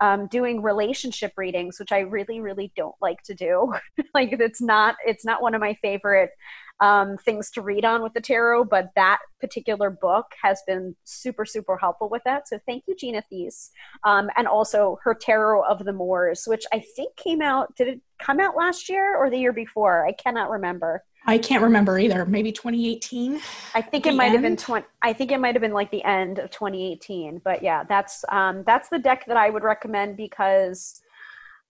um, 0.00 0.26
doing 0.26 0.62
relationship 0.62 1.32
readings 1.36 1.78
which 1.78 1.92
i 1.92 2.00
really 2.00 2.40
really 2.40 2.72
don't 2.76 2.96
like 3.00 3.22
to 3.22 3.34
do. 3.34 3.72
Like 4.14 4.32
it's 4.32 4.60
not 4.60 4.96
it's 5.06 5.24
not 5.24 5.40
one 5.40 5.54
of 5.54 5.60
my 5.60 5.74
favorite 5.74 6.30
um, 6.80 7.16
things 7.18 7.50
to 7.52 7.62
read 7.62 7.84
on 7.84 8.02
with 8.02 8.14
the 8.14 8.20
tarot, 8.20 8.64
but 8.64 8.90
that 8.94 9.18
particular 9.40 9.90
book 9.90 10.26
has 10.42 10.62
been 10.66 10.94
super, 11.04 11.44
super 11.44 11.76
helpful 11.76 12.08
with 12.08 12.22
that. 12.24 12.48
So 12.48 12.58
thank 12.66 12.84
you, 12.86 12.94
Gina 12.94 13.22
Thies. 13.30 13.70
Um, 14.04 14.30
and 14.36 14.46
also 14.46 14.98
her 15.02 15.14
Tarot 15.14 15.62
of 15.62 15.84
the 15.84 15.92
Moors, 15.92 16.44
which 16.46 16.64
I 16.72 16.80
think 16.96 17.16
came 17.16 17.42
out, 17.42 17.74
did 17.76 17.88
it 17.88 18.00
come 18.18 18.40
out 18.40 18.56
last 18.56 18.88
year 18.88 19.16
or 19.16 19.30
the 19.30 19.38
year 19.38 19.52
before? 19.52 20.06
I 20.06 20.12
cannot 20.12 20.50
remember. 20.50 21.04
I 21.26 21.36
can't 21.36 21.62
remember 21.62 21.98
either. 21.98 22.24
Maybe 22.24 22.52
2018. 22.52 23.40
I 23.74 23.82
think 23.82 24.06
it 24.06 24.14
might 24.14 24.26
end? 24.26 24.34
have 24.34 24.42
been 24.42 24.56
20. 24.56 24.86
I 25.02 25.12
think 25.12 25.30
it 25.30 25.38
might 25.38 25.54
have 25.54 25.60
been 25.60 25.72
like 25.72 25.90
the 25.90 26.02
end 26.04 26.38
of 26.38 26.50
2018. 26.50 27.42
But 27.44 27.62
yeah, 27.62 27.84
that's 27.84 28.24
um, 28.30 28.62
that's 28.64 28.88
the 28.88 28.98
deck 28.98 29.24
that 29.26 29.36
I 29.36 29.50
would 29.50 29.62
recommend 29.62 30.16
because 30.16 31.02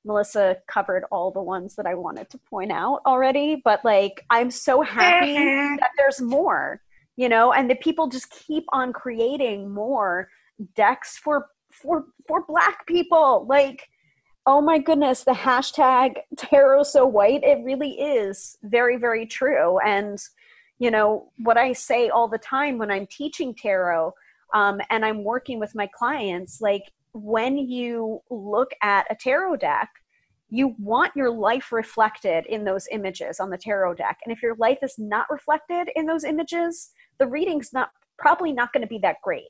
Melissa 0.09 0.57
covered 0.66 1.05
all 1.12 1.31
the 1.31 1.42
ones 1.42 1.77
that 1.77 1.87
I 1.87 1.94
wanted 1.94 2.31
to 2.31 2.38
point 2.38 2.73
out 2.73 3.03
already, 3.07 3.61
but 3.62 3.85
like 3.85 4.25
I'm 4.31 4.51
so 4.51 4.81
happy 4.83 5.35
that 5.35 5.90
there's 5.97 6.21
more, 6.21 6.81
you 7.16 7.29
know, 7.29 7.53
and 7.53 7.71
the 7.71 7.77
people 7.77 8.09
just 8.09 8.31
keep 8.31 8.64
on 8.73 8.92
creating 8.92 9.71
more 9.71 10.31
decks 10.75 11.18
for 11.18 11.47
for 11.71 12.07
for 12.27 12.44
black 12.47 12.87
people. 12.87 13.47
Like, 13.49 13.90
oh 14.47 14.62
my 14.62 14.79
goodness, 14.79 15.25
the 15.25 15.33
hashtag 15.33 16.14
tarot 16.37 16.85
so 16.85 17.07
white, 17.07 17.44
it 17.44 17.62
really 17.62 18.01
is 18.01 18.57
very, 18.62 18.97
very 18.97 19.27
true. 19.27 19.79
And 19.81 20.18
you 20.79 20.90
know, 20.90 21.31
what 21.38 21.59
I 21.59 21.73
say 21.75 22.09
all 22.09 22.29
the 22.29 22.38
time 22.38 22.79
when 22.79 22.90
I'm 22.90 23.07
teaching 23.07 23.55
tarot 23.55 24.14
um, 24.55 24.81
and 24.88 25.05
I'm 25.05 25.23
working 25.23 25.59
with 25.59 25.75
my 25.75 25.87
clients, 25.87 26.61
like 26.61 26.85
when 27.22 27.59
you 27.59 28.20
look 28.31 28.70
at 28.83 29.07
a 29.11 29.14
tarot 29.14 29.57
deck, 29.57 29.90
you 30.50 30.74
want 30.78 31.14
your 31.14 31.31
life 31.31 31.72
reflected 31.72 32.46
in 32.46 32.64
those 32.64 32.88
images 32.90 33.38
on 33.38 33.50
the 33.50 33.59
tarot 33.59 33.94
deck. 33.94 34.18
And 34.24 34.33
if 34.33 34.42
your 34.42 34.54
life 34.57 34.78
is 34.83 34.94
not 34.98 35.26
reflected 35.31 35.90
in 35.94 36.07
those 36.07 36.24
images, 36.24 36.90
the 37.18 37.26
reading's 37.26 37.72
not 37.72 37.90
probably 38.18 38.52
not 38.52 38.72
going 38.72 38.83
to 38.83 38.88
be 38.88 38.98
that 38.98 39.16
great. 39.22 39.48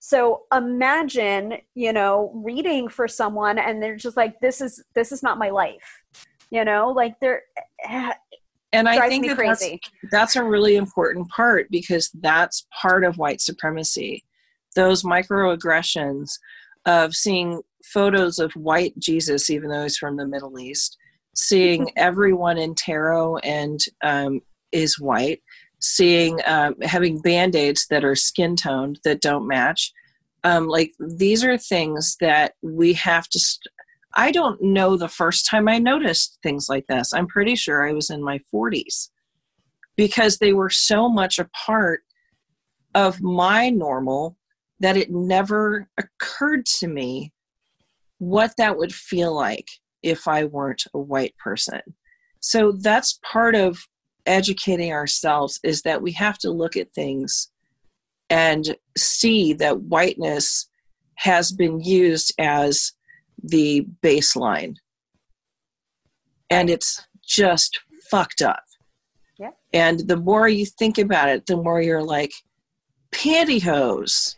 So 0.00 0.42
imagine, 0.54 1.58
you 1.74 1.92
know, 1.92 2.30
reading 2.34 2.88
for 2.88 3.08
someone 3.08 3.58
and 3.58 3.82
they're 3.82 3.96
just 3.96 4.16
like, 4.16 4.38
this 4.40 4.60
is 4.60 4.82
this 4.94 5.12
is 5.12 5.22
not 5.22 5.38
my 5.38 5.50
life. 5.50 6.02
You 6.50 6.64
know, 6.64 6.90
like 6.90 7.18
they're 7.20 7.42
and 8.72 8.88
I 8.88 9.08
think 9.08 9.26
that 9.26 9.36
that's, 9.36 9.68
that's 10.10 10.36
a 10.36 10.44
really 10.44 10.76
important 10.76 11.28
part 11.30 11.68
because 11.70 12.10
that's 12.20 12.66
part 12.80 13.04
of 13.04 13.18
white 13.18 13.40
supremacy. 13.40 14.24
Those 14.76 15.02
microaggressions 15.02 16.38
of 16.88 17.14
seeing 17.14 17.60
photos 17.84 18.38
of 18.38 18.50
white 18.52 18.98
Jesus, 18.98 19.50
even 19.50 19.68
though 19.68 19.82
he's 19.82 19.98
from 19.98 20.16
the 20.16 20.26
Middle 20.26 20.58
East, 20.58 20.96
seeing 21.36 21.90
everyone 21.96 22.56
in 22.56 22.74
tarot 22.74 23.36
and 23.38 23.78
um, 24.02 24.40
is 24.72 24.98
white, 24.98 25.42
seeing 25.80 26.40
um, 26.46 26.74
having 26.80 27.20
band 27.20 27.54
aids 27.54 27.86
that 27.90 28.04
are 28.04 28.14
skin 28.14 28.56
toned 28.56 28.98
that 29.04 29.20
don't 29.20 29.46
match. 29.46 29.92
Um, 30.44 30.66
like 30.66 30.92
these 30.98 31.44
are 31.44 31.58
things 31.58 32.16
that 32.20 32.54
we 32.62 32.94
have 32.94 33.28
to. 33.28 33.38
St- 33.38 33.70
I 34.16 34.32
don't 34.32 34.60
know 34.62 34.96
the 34.96 35.08
first 35.08 35.46
time 35.46 35.68
I 35.68 35.78
noticed 35.78 36.38
things 36.42 36.70
like 36.70 36.86
this. 36.86 37.12
I'm 37.12 37.26
pretty 37.26 37.54
sure 37.54 37.86
I 37.86 37.92
was 37.92 38.08
in 38.08 38.22
my 38.22 38.40
40s 38.52 39.10
because 39.94 40.38
they 40.38 40.54
were 40.54 40.70
so 40.70 41.10
much 41.10 41.38
a 41.38 41.50
part 41.66 42.00
of 42.94 43.20
my 43.20 43.68
normal 43.68 44.37
that 44.80 44.96
it 44.96 45.10
never 45.10 45.88
occurred 45.98 46.66
to 46.66 46.86
me 46.86 47.32
what 48.18 48.52
that 48.58 48.76
would 48.76 48.94
feel 48.94 49.34
like 49.34 49.68
if 50.02 50.28
I 50.28 50.44
weren't 50.44 50.84
a 50.94 50.98
white 50.98 51.34
person. 51.42 51.80
So 52.40 52.72
that's 52.72 53.18
part 53.24 53.54
of 53.54 53.78
educating 54.26 54.92
ourselves 54.92 55.58
is 55.64 55.82
that 55.82 56.02
we 56.02 56.12
have 56.12 56.38
to 56.38 56.50
look 56.50 56.76
at 56.76 56.92
things 56.92 57.50
and 58.30 58.76
see 58.96 59.52
that 59.54 59.82
whiteness 59.82 60.68
has 61.16 61.50
been 61.50 61.80
used 61.80 62.32
as 62.38 62.92
the 63.42 63.86
baseline. 64.02 64.76
And 66.50 66.70
it's 66.70 67.06
just 67.26 67.80
fucked 68.10 68.42
up. 68.42 68.62
Yeah. 69.38 69.50
And 69.72 70.00
the 70.00 70.16
more 70.16 70.48
you 70.48 70.66
think 70.66 70.98
about 70.98 71.28
it, 71.28 71.46
the 71.46 71.56
more 71.56 71.80
you're 71.80 72.04
like, 72.04 72.32
pantyhose. 73.12 74.36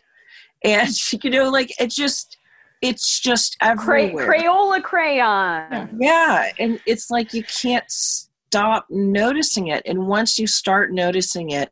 And 0.63 0.89
you 1.23 1.29
know, 1.29 1.49
like 1.49 1.71
it 1.79 1.91
just 1.91 2.37
it's 2.81 3.19
just 3.19 3.57
everywhere. 3.61 4.25
Cray- 4.25 4.39
Crayola 4.43 4.81
crayon. 4.83 5.97
Yeah. 5.99 6.51
And 6.57 6.79
it's 6.85 7.11
like 7.11 7.33
you 7.33 7.43
can't 7.43 7.89
stop 7.89 8.87
noticing 8.89 9.67
it. 9.67 9.83
And 9.85 10.07
once 10.07 10.39
you 10.39 10.47
start 10.47 10.91
noticing 10.91 11.51
it, 11.51 11.71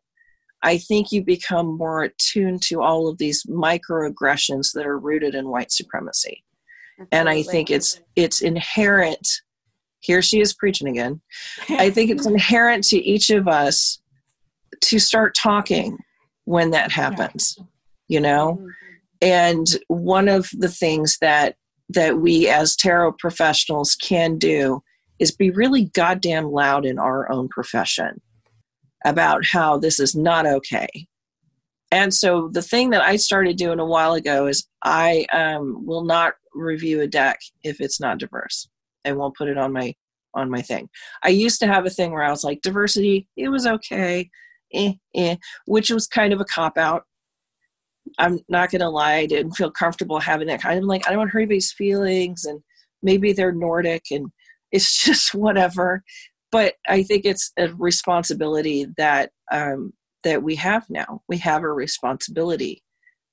I 0.62 0.78
think 0.78 1.12
you 1.12 1.24
become 1.24 1.78
more 1.78 2.04
attuned 2.04 2.62
to 2.64 2.82
all 2.82 3.08
of 3.08 3.18
these 3.18 3.44
microaggressions 3.46 4.74
that 4.74 4.86
are 4.86 5.00
rooted 5.00 5.34
in 5.34 5.50
white 5.50 5.72
supremacy. 5.72 6.44
Absolutely. 7.00 7.18
And 7.18 7.30
I 7.30 7.44
think 7.44 7.72
it's 7.72 8.02
it's 8.16 8.42
inherent. 8.42 9.28
Here 10.02 10.22
she 10.22 10.42
is 10.42 10.54
preaching 10.54 10.90
again. 10.90 11.22
I 11.70 11.90
think 11.90 12.12
it's 12.12 12.26
inherent 12.28 12.84
to 12.86 12.98
each 12.98 13.30
of 13.30 13.48
us 13.48 14.00
to 14.82 15.00
start 15.00 15.34
talking 15.36 15.98
when 16.44 16.72
that 16.72 16.92
happens. 16.92 17.56
Yeah. 17.58 17.66
You 18.10 18.20
know? 18.20 18.58
Mm-hmm 18.60 18.68
and 19.22 19.68
one 19.88 20.28
of 20.28 20.50
the 20.54 20.70
things 20.70 21.18
that 21.22 21.56
that 21.90 22.20
we 22.20 22.48
as 22.48 22.76
tarot 22.76 23.14
professionals 23.14 23.96
can 23.96 24.38
do 24.38 24.82
is 25.18 25.32
be 25.32 25.50
really 25.50 25.86
goddamn 25.86 26.52
loud 26.52 26.86
in 26.86 27.00
our 27.00 27.30
own 27.32 27.50
profession 27.50 28.22
about 29.04 29.44
how 29.52 29.78
this 29.78 30.00
is 30.00 30.16
not 30.16 30.46
okay. 30.46 30.88
And 31.92 32.14
so 32.14 32.50
the 32.54 32.62
thing 32.62 32.92
that 32.92 33.02
i 33.02 33.16
started 33.16 33.58
doing 33.58 33.80
a 33.80 33.86
while 33.86 34.14
ago 34.14 34.46
is 34.46 34.68
i 34.84 35.26
um, 35.34 35.86
will 35.86 36.04
not 36.04 36.34
review 36.54 37.02
a 37.02 37.08
deck 37.08 37.40
if 37.64 37.82
it's 37.82 38.00
not 38.00 38.20
diverse 38.20 38.68
i 39.06 39.12
won't 39.12 39.36
put 39.36 39.48
it 39.48 39.58
on 39.58 39.74
my 39.74 39.94
on 40.36 40.52
my 40.52 40.62
thing. 40.62 40.88
I 41.24 41.30
used 41.30 41.60
to 41.62 41.68
have 41.68 41.88
a 41.88 41.90
thing 41.90 42.12
where 42.12 42.24
i 42.24 42.30
was 42.30 42.44
like 42.44 42.62
diversity 42.62 43.28
it 43.36 43.50
was 43.50 43.66
okay 43.66 44.30
eh, 44.74 44.94
eh, 45.16 45.36
which 45.66 45.90
was 45.90 46.06
kind 46.06 46.32
of 46.32 46.40
a 46.40 46.46
cop 46.46 46.78
out 46.78 47.04
I'm 48.18 48.40
not 48.50 48.72
gonna 48.72 48.90
lie, 48.90 49.16
I 49.16 49.26
didn't 49.26 49.54
feel 49.54 49.72
comfortable 49.72 50.20
having 50.20 50.48
that 50.48 50.62
kind 50.62 50.80
of 50.80 50.86
like 50.86 51.06
I 51.06 51.10
don't 51.10 51.20
want 51.20 51.30
to 51.30 51.34
hurt 51.34 51.42
anybody's 51.42 51.72
feelings 51.72 52.46
and 52.46 52.62
maybe 53.02 53.34
they're 53.34 53.52
Nordic 53.52 54.06
and 54.12 54.32
it's 54.72 55.04
just 55.04 55.34
whatever. 55.34 56.04
But 56.52 56.76
I 56.88 57.04
think 57.04 57.26
it's 57.26 57.52
a 57.58 57.70
responsibility 57.76 58.88
that 58.98 59.32
um, 59.52 59.94
that 60.24 60.44
we 60.44 60.56
have 60.56 60.90
now. 60.90 61.22
We 61.28 61.38
have 61.38 61.64
a 61.64 61.72
responsibility 61.72 62.84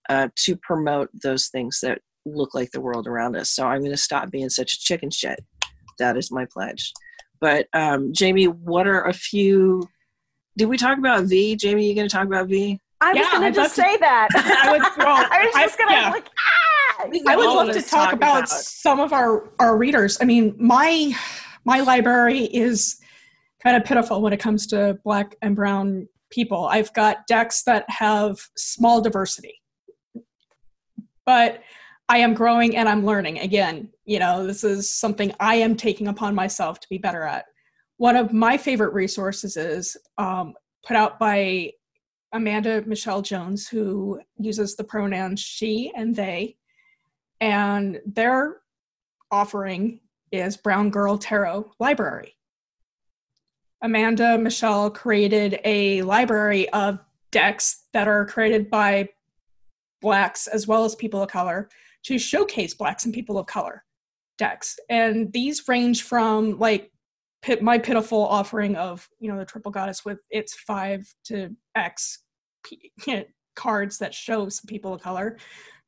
uh, 0.08 0.28
to 0.36 0.56
promote 0.56 1.10
those 1.22 1.48
things 1.48 1.80
that 1.82 2.00
look 2.24 2.54
like 2.54 2.70
the 2.70 2.80
world 2.80 3.06
around 3.06 3.36
us. 3.36 3.50
So 3.50 3.66
I'm 3.66 3.80
going 3.80 3.90
to 3.90 3.96
stop 3.96 4.30
being 4.30 4.48
such 4.48 4.74
a 4.74 4.80
chicken 4.80 5.10
shit. 5.10 5.44
That 5.98 6.16
is 6.16 6.30
my 6.30 6.46
pledge. 6.52 6.92
But 7.40 7.68
um, 7.72 8.12
Jamie, 8.12 8.48
what 8.48 8.86
are 8.86 9.04
a 9.06 9.12
few? 9.12 9.88
Did 10.56 10.66
we 10.66 10.76
talk 10.76 10.98
about 10.98 11.24
V? 11.24 11.56
Jamie, 11.56 11.88
you 11.88 11.94
going 11.94 12.08
to 12.08 12.14
talk 12.14 12.26
about 12.26 12.48
V? 12.48 12.80
I 13.00 13.12
was 13.12 13.28
going 13.28 13.52
to 13.52 13.61
just 13.61 13.74
say 13.74 13.96
that. 13.98 14.28
I, 14.35 14.72
would, 14.72 14.82
well, 14.96 15.26
I 15.30 15.44
was 15.44 15.54
just 15.54 15.78
going 15.78 15.88
to 15.88 15.94
yeah. 15.94 16.11
like, 16.11 16.28
ah! 16.38 17.09
I 17.28 17.37
would 17.37 17.46
love 17.46 17.72
to 17.72 17.82
talk, 17.82 17.90
talk 17.90 18.12
about, 18.14 18.38
about, 18.38 18.48
some 18.48 19.00
of 19.00 19.12
our 19.12 19.50
our 19.59 19.76
readers. 19.76 20.16
I 20.20 20.24
mean, 20.24 20.54
my 20.59 21.14
my 21.64 21.80
library 21.80 22.44
is 22.44 22.98
kind 23.62 23.76
of 23.76 23.85
pitiful 23.85 24.22
when 24.22 24.32
it 24.32 24.40
comes 24.40 24.66
to 24.68 24.98
black 25.04 25.37
and 25.42 25.54
brown 25.54 26.09
people. 26.30 26.66
I've 26.66 26.92
got 26.94 27.26
decks 27.26 27.64
that 27.64 27.85
have 27.88 28.38
small 28.56 29.02
diversity, 29.02 29.61
but 31.26 31.61
I 32.09 32.18
am 32.18 32.35
growing 32.35 32.76
and 32.76 32.88
I'm 32.88 33.04
learning. 33.04 33.40
Again, 33.40 33.90
you 34.04 34.18
know, 34.18 34.46
this 34.46 34.64
is 34.64 34.90
something 34.90 35.35
I 35.40 35.56
am 35.56 35.76
taking 35.76 36.09
upon 36.09 36.35
myself 36.35 36.80
to 36.80 36.88
be 36.88 36.98
better 36.98 37.24
at. 37.24 37.44
One 37.98 38.16
of 38.16 38.32
my 38.32 38.56
favorite 38.56 38.94
resources 38.94 39.56
is 39.56 39.96
um, 40.16 40.54
put 40.87 40.96
out 40.96 41.18
by 41.18 41.72
Amanda 42.37 42.83
Michelle 42.87 43.22
Jones, 43.22 43.66
who 43.66 44.20
uses 44.38 44.77
the 44.77 44.85
pronouns 44.85 45.40
she 45.40 45.92
and 45.96 46.14
they. 46.14 46.57
And 47.40 48.01
their 48.07 48.59
offering 49.31 50.01
is 50.31 50.57
Brown 50.57 50.90
Girl 50.90 51.18
Tarot 51.18 51.72
Library. 51.81 52.37
Amanda 53.83 54.38
Michelle 54.38 54.90
created 54.90 55.61
a 55.64 56.03
library 56.03 56.68
of 56.70 56.99
decks 57.31 57.85
that 57.92 58.09
are 58.09 58.27
created 58.27 58.70
by 58.70 59.09
Blacks 60.03 60.46
as 60.46 60.66
well 60.66 60.85
as 60.85 60.94
people 60.94 61.22
of 61.22 61.31
color 61.31 61.68
to 62.05 62.18
showcase 62.18 62.75
Blacks 62.75 63.05
and 63.05 63.14
people 63.14 63.38
of 63.38 63.46
color 63.46 63.85
decks. 64.38 64.79
And 64.90 65.33
these 65.33 65.66
range 65.68 66.03
from 66.03 66.59
like 66.59 66.92
my 67.61 67.79
pitiful 67.79 68.27
offering 68.27 68.77
of, 68.77 69.09
you 69.18 69.31
know, 69.31 69.38
the 69.38 69.44
triple 69.44 69.70
goddess 69.70 70.05
with 70.05 70.18
its 70.31 70.55
five 70.55 71.07
to 71.25 71.55
X 71.75 72.25
cards 73.55 73.98
that 73.98 74.14
show 74.14 74.48
some 74.48 74.66
people 74.66 74.94
of 74.94 75.00
color 75.00 75.38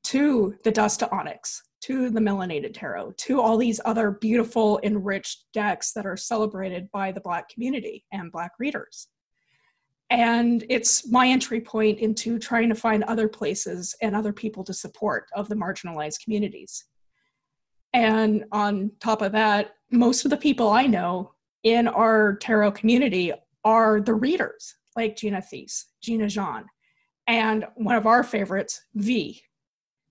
to 0.05 0.55
the 0.65 0.71
dust 0.71 1.01
to 1.01 1.11
onyx 1.11 1.63
to 1.81 2.11
the 2.11 2.21
melanated 2.21 2.75
tarot 2.75 3.13
to 3.13 3.41
all 3.41 3.57
these 3.57 3.81
other 3.85 4.11
beautiful 4.11 4.81
enriched 4.83 5.45
decks 5.53 5.93
that 5.93 6.07
are 6.07 6.17
celebrated 6.17 6.91
by 6.93 7.13
the 7.13 7.21
black 7.21 7.49
community 7.49 8.05
and 8.13 8.33
black 8.33 8.53
readers. 8.59 9.09
And 10.11 10.65
it's 10.71 11.09
my 11.11 11.29
entry 11.29 11.61
point 11.61 12.01
into 12.01 12.39
trying 12.39 12.71
to 12.71 12.75
find 12.75 13.05
other 13.05 13.29
places 13.29 13.95
and 14.01 14.17
other 14.17 14.33
people 14.33 14.65
to 14.65 14.73
support 14.73 15.29
of 15.35 15.49
the 15.49 15.55
marginalized 15.55 16.25
communities. 16.25 16.87
And 17.93 18.45
on 18.51 18.91
top 19.01 19.23
of 19.23 19.33
that 19.33 19.75
most 19.91 20.25
of 20.25 20.31
the 20.31 20.37
people 20.37 20.69
i 20.69 20.87
know 20.87 21.33
in 21.63 21.89
our 21.89 22.37
tarot 22.37 22.73
community 22.73 23.33
are 23.65 24.01
the 24.01 24.15
readers 24.15 24.77
like 24.99 25.17
Gina 25.17 25.41
Thies, 25.41 25.87
Gina 26.03 26.29
Jean, 26.29 26.65
and 27.27 27.65
one 27.77 27.97
of 27.97 28.07
our 28.07 28.23
favorites, 28.23 28.83
V. 28.95 29.41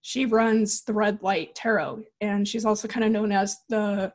She 0.02 0.26
runs 0.26 0.84
the 0.84 0.94
Red 0.94 1.22
Light 1.22 1.54
Tarot, 1.54 2.04
and 2.22 2.48
she's 2.48 2.66
also 2.66 2.88
kind 2.88 3.06
of 3.06 3.12
known 3.12 3.32
as 3.32 3.58
the 3.70 4.12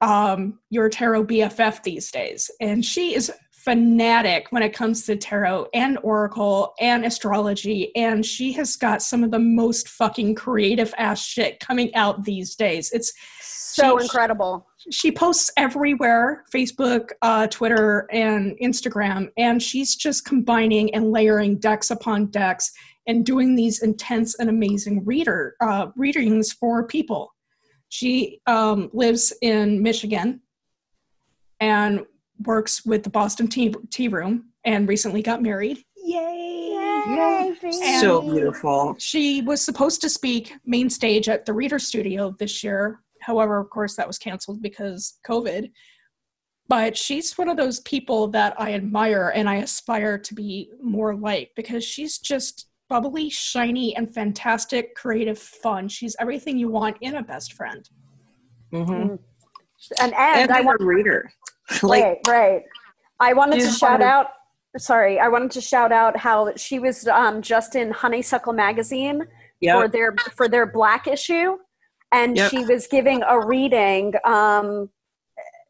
um, 0.00 0.60
your 0.70 0.88
tarot 0.88 1.24
BFF 1.24 1.82
these 1.82 2.10
days, 2.10 2.50
and 2.60 2.84
she 2.84 3.14
is 3.14 3.32
fanatic 3.50 4.46
when 4.50 4.62
it 4.62 4.72
comes 4.72 5.04
to 5.06 5.16
tarot 5.16 5.66
and 5.74 5.98
oracle 6.04 6.72
and 6.78 7.04
astrology 7.04 7.90
and 7.96 8.24
she 8.24 8.52
has 8.52 8.76
got 8.76 9.02
some 9.02 9.24
of 9.24 9.32
the 9.32 9.38
most 9.40 9.88
fucking 9.88 10.36
creative 10.36 10.94
ass 10.98 11.20
shit 11.20 11.58
coming 11.58 11.92
out 11.96 12.22
these 12.22 12.54
days. 12.54 12.92
It's 12.92 13.12
so 13.40 13.98
she, 13.98 14.04
incredible 14.04 14.68
she 14.90 15.10
posts 15.10 15.50
everywhere 15.56 16.44
facebook 16.52 17.10
uh, 17.22 17.46
twitter 17.48 18.06
and 18.12 18.56
instagram 18.62 19.28
and 19.36 19.62
she's 19.62 19.96
just 19.96 20.24
combining 20.24 20.94
and 20.94 21.10
layering 21.10 21.58
decks 21.58 21.90
upon 21.90 22.26
decks 22.26 22.72
and 23.08 23.24
doing 23.24 23.54
these 23.54 23.82
intense 23.82 24.36
and 24.38 24.48
amazing 24.48 25.04
reader 25.04 25.56
uh, 25.60 25.86
readings 25.96 26.52
for 26.52 26.86
people 26.86 27.32
she 27.88 28.40
um, 28.46 28.90
lives 28.92 29.32
in 29.42 29.82
michigan 29.82 30.40
and 31.60 32.04
works 32.44 32.84
with 32.84 33.02
the 33.02 33.10
Boston 33.10 33.48
Tea, 33.48 33.74
tea 33.90 34.08
Room 34.08 34.50
and 34.64 34.88
recently 34.88 35.22
got 35.22 35.42
married. 35.42 35.78
Yay! 35.96 36.72
Yay! 37.08 37.54
So 38.00 38.22
beautiful. 38.22 38.96
She 38.98 39.42
was 39.42 39.64
supposed 39.64 40.00
to 40.02 40.08
speak 40.08 40.54
main 40.64 40.90
stage 40.90 41.28
at 41.28 41.46
the 41.46 41.52
Reader 41.52 41.78
Studio 41.78 42.34
this 42.38 42.62
year. 42.62 43.00
However, 43.26 43.58
of 43.58 43.70
course, 43.70 43.96
that 43.96 44.06
was 44.06 44.18
canceled 44.18 44.62
because 44.62 45.18
COVID. 45.26 45.72
But 46.68 46.96
she's 46.96 47.36
one 47.36 47.48
of 47.48 47.56
those 47.56 47.80
people 47.80 48.28
that 48.28 48.54
I 48.60 48.74
admire 48.74 49.32
and 49.34 49.48
I 49.48 49.56
aspire 49.56 50.16
to 50.16 50.34
be 50.34 50.70
more 50.80 51.16
like 51.16 51.50
because 51.56 51.84
she's 51.84 52.18
just 52.18 52.68
bubbly, 52.88 53.28
shiny, 53.28 53.96
and 53.96 54.12
fantastic, 54.14 54.94
creative, 54.94 55.38
fun. 55.38 55.88
She's 55.88 56.14
everything 56.20 56.56
you 56.56 56.68
want 56.68 56.98
in 57.00 57.16
a 57.16 57.22
best 57.22 57.54
friend. 57.54 57.88
Mm-hmm. 58.72 58.92
Mm. 58.92 59.18
And, 60.00 60.14
and, 60.14 60.40
and 60.42 60.52
I 60.52 60.60
want 60.60 60.80
a 60.80 60.84
reader. 60.84 61.30
like, 61.82 62.02
right, 62.04 62.18
right. 62.28 62.62
I 63.18 63.32
wanted 63.32 63.60
to 63.60 63.70
shout 63.70 64.02
out. 64.02 64.28
Sorry, 64.78 65.18
I 65.18 65.26
wanted 65.28 65.50
to 65.52 65.60
shout 65.60 65.90
out 65.90 66.16
how 66.16 66.52
she 66.54 66.78
was 66.78 67.08
um, 67.08 67.42
just 67.42 67.74
in 67.74 67.90
Honeysuckle 67.90 68.52
magazine 68.52 69.22
yep. 69.60 69.76
for 69.76 69.88
their 69.88 70.14
for 70.34 70.48
their 70.48 70.66
Black 70.66 71.06
issue, 71.08 71.56
and 72.12 72.36
yep. 72.36 72.50
she 72.50 72.64
was 72.64 72.86
giving 72.86 73.22
a 73.22 73.44
reading. 73.44 74.14
Um, 74.24 74.90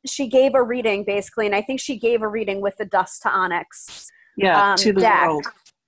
she 0.04 0.28
gave 0.28 0.54
a 0.54 0.62
reading 0.62 1.04
basically, 1.04 1.46
and 1.46 1.54
I 1.54 1.62
think 1.62 1.80
she 1.80 1.98
gave 1.98 2.22
a 2.22 2.28
reading 2.28 2.60
with 2.60 2.76
the 2.76 2.84
Dust 2.84 3.22
to 3.22 3.30
Onyx. 3.30 4.10
Yeah, 4.36 4.72
um, 4.72 4.76
to 4.78 4.92
the 4.92 5.00
deck. 5.00 5.28
world. 5.28 5.46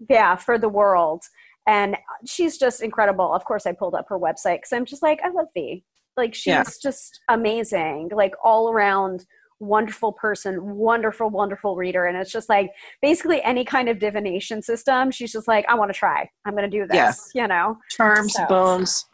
Yeah, 0.09 0.37
for 0.37 0.59
the 0.59 0.69
world, 0.69 1.23
and 1.67 1.97
she's 2.27 2.57
just 2.57 2.83
incredible. 2.83 3.33
Of 3.33 3.45
course, 3.45 3.67
I 3.67 3.73
pulled 3.73 3.95
up 3.95 4.07
her 4.09 4.19
website 4.19 4.59
because 4.59 4.73
I'm 4.73 4.85
just 4.85 5.03
like, 5.03 5.21
I 5.23 5.31
love 5.31 5.49
V. 5.55 5.85
Like 6.17 6.35
she's 6.35 6.47
yeah. 6.47 6.65
just 6.83 7.21
amazing, 7.29 8.11
like 8.13 8.35
all 8.43 8.71
around 8.71 9.25
wonderful 9.61 10.13
person, 10.13 10.77
wonderful, 10.77 11.31
wonderful 11.31 11.77
reader. 11.77 12.07
And 12.07 12.17
it's 12.17 12.31
just 12.31 12.49
like 12.49 12.71
basically 13.03 13.43
any 13.43 13.65
kind 13.65 13.89
of 13.89 13.99
divination 13.99 14.63
system. 14.63 15.11
She's 15.11 15.33
just 15.33 15.49
like, 15.49 15.65
I 15.69 15.75
want 15.75 15.93
to 15.93 15.99
try. 15.99 16.29
I'm 16.45 16.55
going 16.55 16.69
to 16.69 16.77
do 16.77 16.87
this, 16.87 17.31
yeah. 17.35 17.43
you 17.43 17.49
know? 17.49 17.79
Charms, 17.91 18.35
so, 18.35 18.47
bones. 18.47 19.07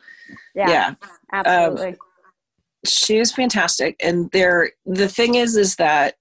Yeah. 0.55 0.69
yeah. 0.69 0.95
Absolutely. 1.33 1.89
Um, 1.89 1.97
she 2.87 3.19
is 3.19 3.33
fantastic. 3.33 3.97
And 4.03 4.31
there, 4.33 4.73
the 4.85 5.09
thing 5.09 5.37
is, 5.37 5.57
is 5.57 5.77
that 5.77 6.15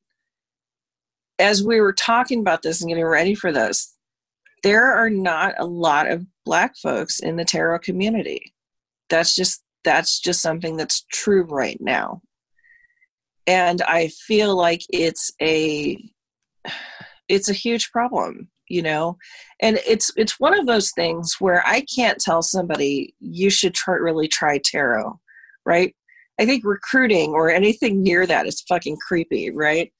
as 1.39 1.63
we 1.63 1.81
were 1.81 1.93
talking 1.93 2.39
about 2.39 2.61
this 2.61 2.81
and 2.81 2.89
getting 2.89 3.05
ready 3.05 3.35
for 3.35 3.51
this, 3.51 3.93
there 4.63 4.93
are 4.93 5.09
not 5.09 5.55
a 5.57 5.65
lot 5.65 6.09
of 6.09 6.25
black 6.45 6.77
folks 6.77 7.19
in 7.19 7.35
the 7.35 7.43
tarot 7.45 7.79
community. 7.79 8.53
That's 9.09 9.35
just 9.35 9.63
that's 9.83 10.19
just 10.19 10.41
something 10.41 10.77
that's 10.77 11.05
true 11.11 11.43
right 11.43 11.79
now 11.81 12.21
and 13.47 13.81
i 13.83 14.07
feel 14.07 14.55
like 14.55 14.81
it's 14.89 15.31
a 15.41 15.97
it's 17.27 17.49
a 17.49 17.53
huge 17.53 17.91
problem 17.91 18.49
you 18.67 18.81
know? 18.81 19.17
And 19.59 19.79
it's 19.87 20.11
it's 20.15 20.39
one 20.39 20.57
of 20.57 20.65
those 20.65 20.91
things 20.91 21.35
where 21.39 21.63
i 21.65 21.85
can't 21.95 22.19
tell 22.19 22.41
somebody 22.41 23.13
you 23.19 23.49
should 23.49 23.73
try, 23.73 23.95
really 23.95 24.27
try 24.27 24.57
tarot 24.57 25.19
right? 25.65 25.95
I 26.39 26.45
think 26.45 26.65
recruiting 26.65 27.31
or 27.31 27.49
anything 27.49 28.01
near 28.01 28.25
that 28.25 28.47
is 28.47 28.61
fucking 28.61 28.97
creepy 29.07 29.51
right? 29.51 29.91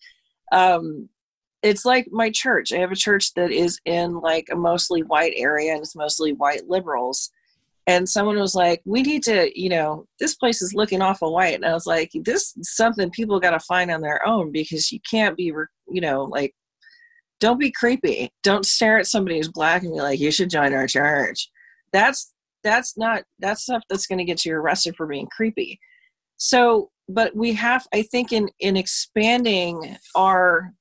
Um 0.51 1.09
it's 1.61 1.85
like 1.85 2.09
my 2.11 2.29
church. 2.29 2.73
I 2.73 2.77
have 2.79 2.91
a 2.91 2.95
church 2.95 3.33
that 3.35 3.49
is 3.51 3.79
in 3.85 4.19
like 4.19 4.47
a 4.51 4.55
mostly 4.55 5.01
white 5.03 5.33
area 5.37 5.71
and 5.71 5.79
it's 5.79 5.95
mostly 5.95 6.33
white 6.33 6.67
liberals. 6.67 7.31
And 7.87 8.07
someone 8.09 8.37
was 8.37 8.55
like 8.55 8.81
we 8.85 9.01
need 9.01 9.23
to 9.23 9.49
you 9.59 9.69
know 9.69 10.07
this 10.19 10.35
place 10.35 10.61
is 10.61 10.73
looking 10.73 11.01
awful 11.01 11.33
white. 11.33 11.55
And 11.55 11.65
i 11.65 11.73
was 11.73 11.85
like 11.85 12.11
this 12.13 12.55
is 12.57 12.75
something 12.75 13.09
people 13.11 13.39
got 13.39 13.51
to 13.51 13.59
find 13.59 13.91
on 13.91 14.01
their 14.01 14.25
own 14.25 14.51
because 14.51 14.91
you 14.91 14.99
can't 15.09 15.37
be 15.37 15.53
you 15.89 16.01
know 16.01 16.23
like 16.23 16.55
don't 17.43 17.59
be 17.59 17.71
creepy. 17.71 18.31
Don't 18.41 18.65
stare 18.65 18.97
at 18.97 19.05
somebody 19.05 19.35
who's 19.35 19.51
black 19.51 19.83
and 19.83 19.91
be 19.91 19.99
like 19.99 20.17
you 20.17 20.31
should 20.31 20.49
join 20.49 20.73
our 20.73 20.87
church. 20.87 21.49
That's 21.91 22.31
that's 22.63 22.97
not 22.97 23.23
that's 23.39 23.63
stuff 23.63 23.83
that's 23.89 24.07
going 24.07 24.19
to 24.19 24.23
get 24.23 24.45
you 24.45 24.55
arrested 24.55 24.95
for 24.95 25.05
being 25.05 25.27
creepy. 25.27 25.77
So 26.37 26.89
but 27.09 27.35
we 27.35 27.51
have 27.51 27.85
i 27.93 28.01
think 28.01 28.31
in 28.31 28.47
in 28.61 28.77
expanding 28.77 29.97
our 30.15 30.71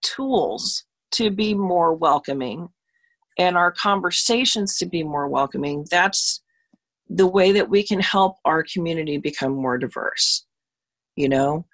tools 0.00 0.84
to 1.10 1.28
be 1.28 1.54
more 1.54 1.92
welcoming 1.92 2.68
and 3.36 3.56
our 3.56 3.72
conversations 3.72 4.78
to 4.78 4.86
be 4.86 5.02
more 5.02 5.26
welcoming, 5.26 5.86
that's 5.90 6.40
the 7.08 7.26
way 7.26 7.50
that 7.50 7.68
we 7.68 7.82
can 7.82 7.98
help 7.98 8.36
our 8.44 8.64
community 8.72 9.16
become 9.16 9.52
more 9.52 9.76
diverse, 9.76 10.46
you 11.16 11.28
know? 11.28 11.66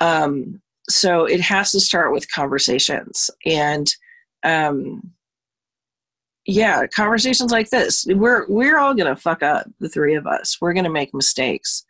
Um, 0.00 0.60
so 0.90 1.24
it 1.24 1.40
has 1.40 1.72
to 1.72 1.80
start 1.80 2.12
with 2.12 2.30
conversations. 2.32 3.30
And, 3.46 3.88
um, 4.42 5.12
yeah, 6.46 6.86
conversations 6.86 7.52
like 7.52 7.70
this. 7.70 8.06
We're 8.08 8.46
we're 8.48 8.78
all 8.78 8.94
gonna 8.94 9.16
fuck 9.16 9.42
up, 9.42 9.66
the 9.78 9.88
three 9.88 10.14
of 10.14 10.26
us. 10.26 10.56
We're 10.60 10.72
gonna 10.72 10.90
make 10.90 11.14
mistakes. 11.14 11.84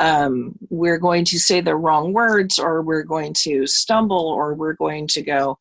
Um, 0.00 0.56
we're 0.70 0.98
going 0.98 1.24
to 1.26 1.38
say 1.38 1.60
the 1.60 1.76
wrong 1.76 2.12
words, 2.12 2.58
or 2.58 2.82
we're 2.82 3.04
going 3.04 3.32
to 3.44 3.66
stumble, 3.66 4.26
or 4.28 4.54
we're 4.54 4.74
going 4.74 5.06
to 5.08 5.22
go 5.22 5.58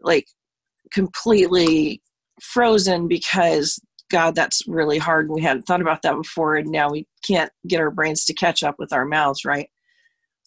like 0.00 0.26
completely 0.92 2.02
frozen 2.40 3.06
because 3.06 3.78
God, 4.10 4.34
that's 4.34 4.66
really 4.66 4.98
hard. 4.98 5.26
And 5.26 5.34
we 5.34 5.42
hadn't 5.42 5.62
thought 5.62 5.82
about 5.82 6.02
that 6.02 6.16
before, 6.16 6.56
and 6.56 6.70
now 6.70 6.90
we 6.90 7.06
can't 7.24 7.52
get 7.66 7.80
our 7.80 7.90
brains 7.90 8.24
to 8.24 8.34
catch 8.34 8.62
up 8.62 8.76
with 8.78 8.92
our 8.92 9.04
mouths, 9.04 9.44
right? 9.44 9.68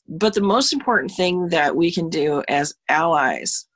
But 0.08 0.34
the 0.34 0.42
most 0.42 0.74
important 0.74 1.12
thing 1.12 1.50
that 1.50 1.76
we 1.76 1.92
can 1.92 2.10
do 2.10 2.44
as 2.48 2.76
allies 2.90 3.68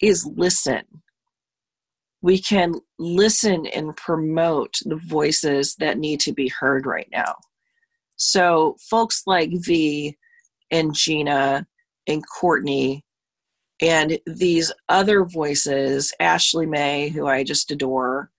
is 0.00 0.26
listen. 0.36 0.82
We 2.22 2.40
can 2.40 2.74
listen 2.98 3.66
and 3.66 3.96
promote 3.96 4.74
the 4.84 4.96
voices 4.96 5.76
that 5.76 5.98
need 5.98 6.20
to 6.20 6.32
be 6.32 6.48
heard 6.48 6.86
right 6.86 7.08
now. 7.12 7.36
So, 8.16 8.76
folks 8.90 9.22
like 9.26 9.50
V 9.52 10.16
and 10.70 10.94
Gina 10.94 11.66
and 12.06 12.24
Courtney 12.26 13.04
and 13.80 14.18
these 14.26 14.72
other 14.88 15.24
voices 15.24 16.12
ashley 16.20 16.66
may 16.66 17.08
who 17.08 17.26
i 17.26 17.42
just 17.44 17.70
adore 17.70 18.30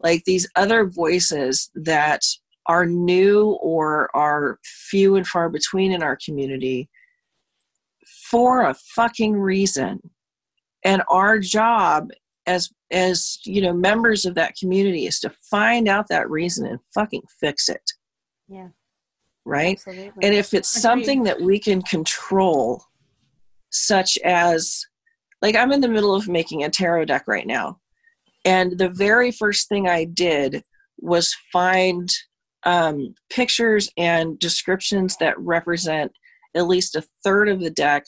like 0.00 0.24
these 0.24 0.48
other 0.56 0.86
voices 0.86 1.70
that 1.74 2.20
are 2.66 2.86
new 2.86 3.50
or 3.60 4.14
are 4.14 4.58
few 4.62 5.16
and 5.16 5.26
far 5.26 5.48
between 5.48 5.92
in 5.92 6.02
our 6.02 6.18
community 6.24 6.88
for 8.30 8.62
a 8.62 8.74
fucking 8.74 9.34
reason. 9.34 10.00
And 10.84 11.02
our 11.08 11.38
job 11.38 12.10
as 12.46 12.70
as 12.90 13.38
you 13.44 13.62
know 13.62 13.72
members 13.72 14.24
of 14.24 14.34
that 14.34 14.56
community 14.56 15.06
is 15.06 15.20
to 15.20 15.30
find 15.50 15.88
out 15.88 16.08
that 16.08 16.28
reason 16.28 16.66
and 16.66 16.80
fucking 16.94 17.22
fix 17.40 17.68
it. 17.68 17.92
Yeah. 18.48 18.68
Right? 19.44 19.76
Absolutely. 19.76 20.12
and 20.22 20.34
if 20.34 20.54
it's 20.54 20.68
something 20.68 21.24
that 21.24 21.40
we 21.40 21.58
can 21.58 21.82
control 21.82 22.84
such 23.70 24.18
as 24.18 24.84
like 25.40 25.56
I'm 25.56 25.72
in 25.72 25.80
the 25.80 25.88
middle 25.88 26.14
of 26.14 26.28
making 26.28 26.62
a 26.62 26.70
tarot 26.70 27.06
deck 27.06 27.24
right 27.26 27.46
now. 27.46 27.80
And 28.44 28.78
the 28.78 28.88
very 28.88 29.30
first 29.30 29.68
thing 29.68 29.88
I 29.88 30.04
did 30.04 30.62
was 30.98 31.34
find 31.52 32.08
um, 32.64 33.14
pictures 33.30 33.90
and 33.96 34.38
descriptions 34.38 35.16
that 35.18 35.38
represent 35.38 36.12
at 36.54 36.66
least 36.66 36.96
a 36.96 37.04
third 37.24 37.48
of 37.48 37.60
the 37.60 37.70
deck 37.70 38.04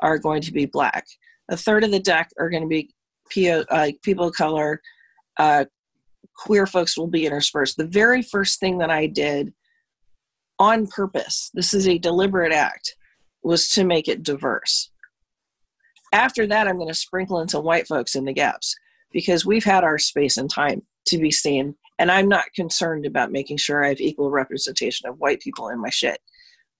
are 0.00 0.18
going 0.18 0.42
to 0.42 0.52
be 0.52 0.66
black. 0.66 1.04
A 1.50 1.56
third 1.56 1.84
of 1.84 1.90
the 1.90 2.00
deck 2.00 2.30
are 2.38 2.50
going 2.50 2.62
to 2.62 2.68
be 2.68 2.90
uh, 3.70 3.90
people 4.02 4.28
of 4.28 4.34
color. 4.34 4.80
Uh, 5.38 5.64
queer 6.36 6.66
folks 6.66 6.96
will 6.96 7.06
be 7.06 7.26
interspersed. 7.26 7.76
The 7.76 7.86
very 7.86 8.22
first 8.22 8.60
thing 8.60 8.78
that 8.78 8.90
I 8.90 9.06
did 9.06 9.52
on 10.58 10.86
purpose, 10.86 11.50
this 11.54 11.74
is 11.74 11.88
a 11.88 11.98
deliberate 11.98 12.52
act, 12.52 12.94
was 13.42 13.68
to 13.70 13.84
make 13.84 14.08
it 14.08 14.22
diverse. 14.22 14.90
After 16.12 16.46
that, 16.46 16.68
I'm 16.68 16.76
going 16.76 16.88
to 16.88 16.94
sprinkle 16.94 17.40
in 17.40 17.48
some 17.48 17.64
white 17.64 17.86
folks 17.86 18.14
in 18.14 18.24
the 18.24 18.32
gaps 18.32 18.74
because 19.12 19.44
we've 19.44 19.64
had 19.64 19.84
our 19.84 19.98
space 19.98 20.36
and 20.36 20.50
time 20.50 20.82
to 21.06 21.18
be 21.18 21.30
seen. 21.30 21.74
And 21.98 22.10
I'm 22.10 22.28
not 22.28 22.52
concerned 22.54 23.06
about 23.06 23.32
making 23.32 23.56
sure 23.56 23.84
I 23.84 23.88
have 23.88 24.00
equal 24.00 24.30
representation 24.30 25.08
of 25.08 25.18
white 25.18 25.40
people 25.40 25.68
in 25.68 25.80
my 25.80 25.90
shit. 25.90 26.18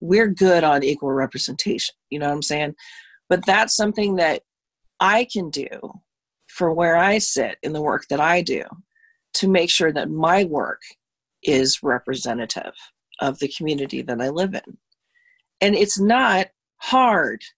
we're 0.00 0.28
good 0.28 0.62
on 0.62 0.82
equal 0.82 1.12
representation. 1.12 1.94
You 2.10 2.18
know 2.18 2.26
what 2.26 2.34
I'm 2.34 2.42
saying? 2.42 2.74
But 3.28 3.46
that's 3.46 3.74
something 3.74 4.16
that 4.16 4.42
I 5.00 5.26
can 5.32 5.50
do 5.50 5.68
for 6.48 6.72
where 6.72 6.96
I 6.96 7.18
sit 7.18 7.56
in 7.62 7.72
the 7.72 7.82
work 7.82 8.06
that 8.08 8.20
I 8.20 8.42
do 8.42 8.62
to 9.34 9.48
make 9.48 9.70
sure 9.70 9.92
that 9.92 10.10
my 10.10 10.44
work 10.44 10.80
is 11.42 11.82
representative 11.82 12.72
of 13.20 13.38
the 13.38 13.48
community 13.48 14.02
that 14.02 14.20
I 14.20 14.28
live 14.28 14.54
in. 14.54 14.78
And 15.60 15.74
it's 15.74 15.98
not 15.98 16.48
hard. 16.78 17.42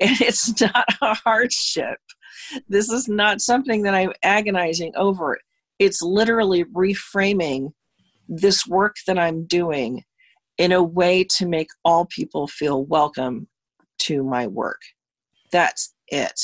And 0.00 0.20
it's 0.20 0.60
not 0.60 0.86
a 1.02 1.14
hardship. 1.14 1.98
This 2.68 2.90
is 2.90 3.06
not 3.06 3.40
something 3.40 3.82
that 3.82 3.94
I'm 3.94 4.12
agonizing 4.24 4.92
over. 4.96 5.38
It's 5.78 6.02
literally 6.02 6.64
reframing 6.64 7.72
this 8.28 8.66
work 8.66 8.96
that 9.06 9.18
I'm 9.18 9.46
doing 9.46 10.04
in 10.58 10.72
a 10.72 10.82
way 10.82 11.24
to 11.36 11.46
make 11.46 11.68
all 11.84 12.06
people 12.06 12.46
feel 12.46 12.84
welcome 12.84 13.48
to 13.98 14.22
my 14.22 14.46
work. 14.46 14.80
That's 15.52 15.94
it. 16.08 16.40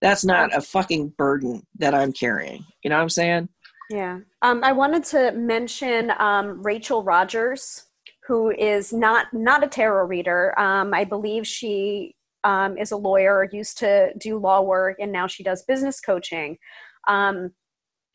That's 0.00 0.24
not 0.24 0.54
a 0.54 0.60
fucking 0.60 1.14
burden 1.18 1.66
that 1.78 1.94
I'm 1.94 2.12
carrying. 2.12 2.64
You 2.82 2.90
know 2.90 2.96
what 2.96 3.02
I'm 3.02 3.08
saying? 3.08 3.48
Yeah. 3.90 4.18
Um, 4.42 4.62
I 4.62 4.72
wanted 4.72 5.04
to 5.04 5.32
mention 5.32 6.12
um, 6.18 6.62
Rachel 6.62 7.02
Rogers, 7.02 7.84
who 8.26 8.50
is 8.50 8.92
not 8.92 9.26
not 9.32 9.64
a 9.64 9.66
tarot 9.66 10.06
reader. 10.06 10.58
Um, 10.58 10.92
I 10.92 11.04
believe 11.04 11.46
she 11.46 12.14
um, 12.44 12.76
is 12.76 12.92
a 12.92 12.96
lawyer, 12.96 13.48
used 13.50 13.78
to 13.78 14.12
do 14.18 14.38
law 14.38 14.60
work, 14.60 14.98
and 15.00 15.10
now 15.10 15.26
she 15.26 15.42
does 15.42 15.64
business 15.64 16.00
coaching. 16.00 16.58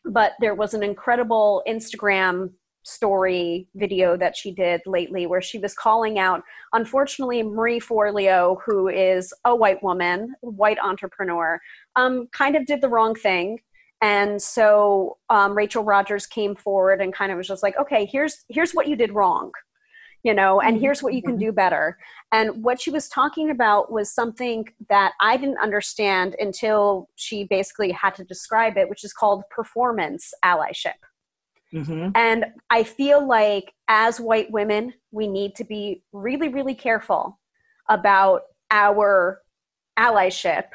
But 0.06 0.34
there 0.40 0.56
was 0.56 0.74
an 0.74 0.84
incredible 0.84 1.64
Instagram 1.68 2.52
story 2.84 3.68
video 3.76 4.18
that 4.18 4.36
she 4.36 4.52
did 4.52 4.82
lately 4.86 5.26
where 5.26 5.42
she 5.42 5.58
was 5.58 5.74
calling 5.74 6.20
out 6.20 6.44
unfortunately 6.74 7.42
marie 7.42 7.80
forleo 7.80 8.58
who 8.66 8.90
is 8.90 9.34
a 9.46 9.56
white 9.56 9.82
woman 9.82 10.34
white 10.42 10.78
entrepreneur 10.84 11.60
um, 11.96 12.28
kind 12.34 12.56
of 12.56 12.66
did 12.66 12.82
the 12.82 12.90
wrong 12.90 13.16
thing. 13.16 13.60
And 14.02 14.42
so 14.42 15.18
um, 15.30 15.56
rachel 15.56 15.84
rogers 15.84 16.26
came 16.26 16.56
forward 16.56 17.02
and 17.02 17.14
kind 17.14 17.32
of 17.32 17.38
was 17.38 17.48
just 17.48 17.64
like 17.64 17.78
okay 17.80 18.06
here's 18.06 18.44
here's 18.50 18.74
what 18.74 18.88
you 18.88 18.96
did 18.96 19.14
wrong 19.14 19.52
you 20.24 20.34
know 20.34 20.62
and 20.62 20.80
here's 20.80 21.04
what 21.04 21.14
you 21.14 21.22
can 21.22 21.34
mm-hmm. 21.34 21.46
do 21.46 21.52
better 21.52 21.98
and 22.32 22.64
what 22.64 22.82
she 22.82 22.90
was 22.90 23.08
talking 23.10 23.50
about 23.50 23.92
was 23.92 24.12
something 24.12 24.66
that 24.90 25.14
i 25.22 25.38
didn't 25.38 25.60
understand 25.60 26.36
until 26.40 27.10
she 27.16 27.44
basically 27.46 27.92
had 27.92 28.16
to 28.16 28.24
describe 28.24 28.78
it 28.78 28.90
which 28.90 29.04
is 29.04 29.14
called 29.14 29.44
performance 29.50 30.34
allyship 30.44 30.94
Mm-hmm. 31.74 32.10
And 32.16 32.46
I 32.70 32.84
feel 32.84 33.26
like 33.26 33.74
as 33.88 34.20
white 34.20 34.52
women, 34.52 34.94
we 35.12 35.28
need 35.28 35.56
to 35.56 35.64
be 35.64 36.04
really, 36.12 36.50
really 36.50 36.76
careful 36.76 37.40
about 37.90 38.44
our 38.70 39.42
allyship, 39.98 40.66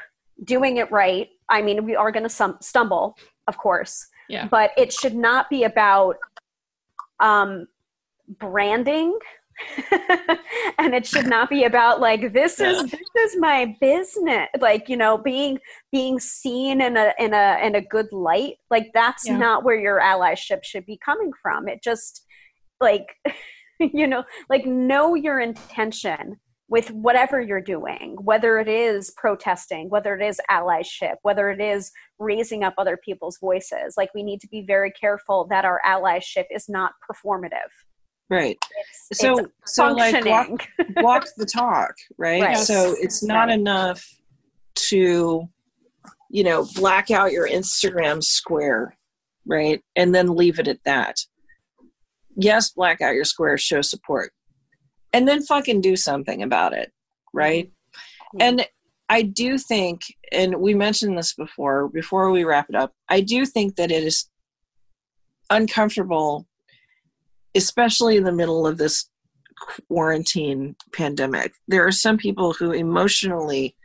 doing 0.43 0.77
it 0.77 0.91
right. 0.91 1.29
I 1.47 1.61
mean, 1.61 1.85
we 1.85 1.95
are 1.95 2.11
going 2.11 2.27
to 2.27 2.57
stumble, 2.61 3.17
of 3.47 3.57
course, 3.57 4.07
yeah. 4.27 4.47
but 4.47 4.71
it 4.77 4.91
should 4.91 5.15
not 5.15 5.49
be 5.49 5.63
about 5.63 6.17
um, 7.19 7.67
branding 8.37 9.17
and 10.77 10.93
it 10.93 11.05
should 11.05 11.27
not 11.27 11.49
be 11.49 11.63
about 11.63 11.99
like 11.99 12.33
this 12.33 12.59
is 12.59 12.83
this 12.83 13.33
is 13.33 13.37
my 13.39 13.75
business 13.81 14.47
like 14.59 14.87
you 14.89 14.97
know 14.97 15.17
being 15.17 15.59
being 15.91 16.19
seen 16.19 16.81
in 16.81 16.97
a 16.97 17.13
in 17.19 17.33
a 17.33 17.59
in 17.63 17.75
a 17.75 17.81
good 17.81 18.11
light 18.11 18.55
like 18.69 18.89
that's 18.93 19.27
yeah. 19.27 19.37
not 19.37 19.63
where 19.63 19.79
your 19.79 19.99
allyship 19.99 20.63
should 20.63 20.85
be 20.85 20.99
coming 21.03 21.31
from 21.41 21.67
it 21.67 21.83
just 21.83 22.25
like 22.81 23.07
you 23.79 24.07
know 24.07 24.23
like 24.49 24.65
know 24.65 25.15
your 25.15 25.39
intention 25.39 26.37
with 26.71 26.91
whatever 26.91 27.41
you're 27.41 27.59
doing, 27.59 28.15
whether 28.21 28.59
it 28.59 28.67
is 28.67 29.11
protesting, 29.17 29.89
whether 29.89 30.15
it 30.15 30.23
is 30.23 30.39
allyship, 30.51 31.15
whether 31.23 31.49
it 31.49 31.59
is 31.59 31.91
raising 32.19 32.63
up 32.63 32.75
other 32.77 32.95
people's 32.95 33.39
voices. 33.39 33.95
Like, 33.97 34.13
we 34.13 34.21
need 34.21 34.39
to 34.41 34.47
be 34.47 34.61
very 34.61 34.91
careful 34.91 35.47
that 35.49 35.65
our 35.65 35.81
allyship 35.83 36.45
is 36.51 36.69
not 36.69 36.91
performative 37.09 37.71
right 38.29 38.57
it's, 39.09 39.19
so 39.19 39.37
it's 39.39 39.75
so 39.75 39.91
like 39.91 40.23
walk, 40.25 40.67
walk 40.97 41.27
the 41.37 41.45
talk 41.45 41.95
right? 42.17 42.41
right? 42.41 42.57
so 42.57 42.95
it's 42.99 43.23
not 43.23 43.47
right. 43.47 43.59
enough 43.59 44.05
to 44.75 45.47
you 46.29 46.43
know 46.43 46.65
black 46.75 47.11
out 47.11 47.31
your 47.31 47.47
instagram 47.47 48.23
square 48.23 48.95
right 49.47 49.81
and 49.95 50.13
then 50.13 50.35
leave 50.35 50.59
it 50.59 50.67
at 50.67 50.83
that 50.85 51.17
yes 52.35 52.69
black 52.69 53.01
out 53.01 53.15
your 53.15 53.25
square 53.25 53.57
show 53.57 53.81
support 53.81 54.31
and 55.11 55.27
then 55.27 55.41
fucking 55.41 55.81
do 55.81 55.95
something 55.95 56.43
about 56.43 56.73
it 56.73 56.91
right 57.33 57.67
mm-hmm. 57.67 58.41
and 58.41 58.67
i 59.09 59.21
do 59.21 59.57
think 59.57 60.03
and 60.31 60.55
we 60.55 60.73
mentioned 60.73 61.17
this 61.17 61.33
before 61.33 61.89
before 61.89 62.29
we 62.29 62.43
wrap 62.43 62.69
it 62.69 62.75
up 62.75 62.93
i 63.09 63.19
do 63.19 63.45
think 63.45 63.75
that 63.75 63.91
it 63.91 64.03
is 64.03 64.29
uncomfortable 65.49 66.47
especially 67.59 68.15
in 68.15 68.23
the 68.23 68.31
middle 68.31 68.65
of 68.65 68.77
this 68.77 69.09
quarantine 69.89 70.77
pandemic, 70.93 71.53
there 71.67 71.85
are 71.85 71.91
some 71.91 72.17
people 72.17 72.53
who 72.53 72.71
emotionally 72.71 73.75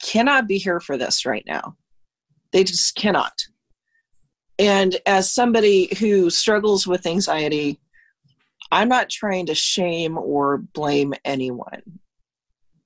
cannot 0.00 0.46
be 0.46 0.56
here 0.56 0.78
for 0.78 0.96
this 0.96 1.26
right 1.26 1.42
now. 1.44 1.76
They 2.52 2.62
just 2.62 2.94
cannot. 2.94 3.32
And 4.56 4.96
as 5.04 5.32
somebody 5.32 5.92
who 5.98 6.30
struggles 6.30 6.86
with 6.86 7.04
anxiety, 7.04 7.80
I'm 8.70 8.88
not 8.88 9.10
trying 9.10 9.46
to 9.46 9.54
shame 9.54 10.16
or 10.16 10.58
blame 10.58 11.12
anyone. 11.24 11.82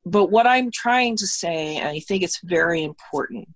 But 0.06 0.30
what 0.30 0.46
I'm 0.46 0.70
trying 0.70 1.16
to 1.18 1.26
say, 1.26 1.76
and 1.76 1.88
I 1.88 2.00
think 2.00 2.22
it's 2.22 2.40
very 2.42 2.82
important, 2.82 3.48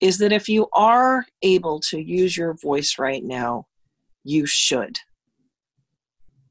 is 0.00 0.18
that 0.18 0.32
if 0.32 0.50
you 0.50 0.68
are 0.74 1.24
able 1.40 1.80
to 1.88 1.98
use 1.98 2.36
your 2.36 2.54
voice 2.54 2.98
right 2.98 3.24
now, 3.24 3.66
you 4.22 4.44
should. 4.44 4.98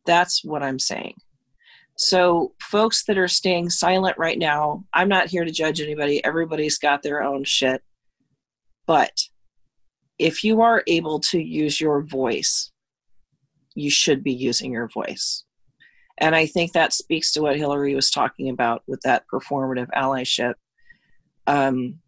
That's 0.05 0.43
what 0.43 0.63
I'm 0.63 0.79
saying. 0.79 1.15
So, 1.97 2.53
folks 2.59 3.03
that 3.05 3.17
are 3.17 3.27
staying 3.27 3.69
silent 3.69 4.17
right 4.17 4.39
now, 4.39 4.85
I'm 4.93 5.09
not 5.09 5.27
here 5.27 5.45
to 5.45 5.51
judge 5.51 5.79
anybody. 5.79 6.23
Everybody's 6.23 6.77
got 6.77 7.03
their 7.03 7.21
own 7.21 7.43
shit. 7.43 7.83
But 8.87 9.11
if 10.17 10.43
you 10.43 10.61
are 10.61 10.83
able 10.87 11.19
to 11.19 11.39
use 11.39 11.79
your 11.79 12.01
voice, 12.01 12.71
you 13.75 13.89
should 13.89 14.23
be 14.23 14.33
using 14.33 14.71
your 14.71 14.87
voice. 14.87 15.43
And 16.17 16.35
I 16.35 16.45
think 16.45 16.73
that 16.73 16.93
speaks 16.93 17.31
to 17.33 17.41
what 17.41 17.55
Hillary 17.55 17.95
was 17.95 18.11
talking 18.11 18.49
about 18.49 18.83
with 18.87 19.01
that 19.01 19.23
performative 19.31 19.89
allyship. 19.95 20.53
Um, 21.47 21.99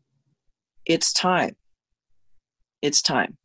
it's 0.85 1.13
time. 1.13 1.55
It's 2.81 3.01
time. 3.01 3.37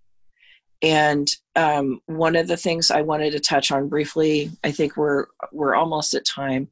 And 0.82 1.28
um, 1.58 2.00
one 2.06 2.36
of 2.36 2.46
the 2.46 2.56
things 2.56 2.90
I 2.90 3.02
wanted 3.02 3.32
to 3.32 3.40
touch 3.40 3.72
on 3.72 3.88
briefly, 3.88 4.50
I 4.62 4.70
think 4.70 4.96
we're 4.96 5.26
we're 5.50 5.74
almost 5.74 6.14
at 6.14 6.24
time, 6.24 6.68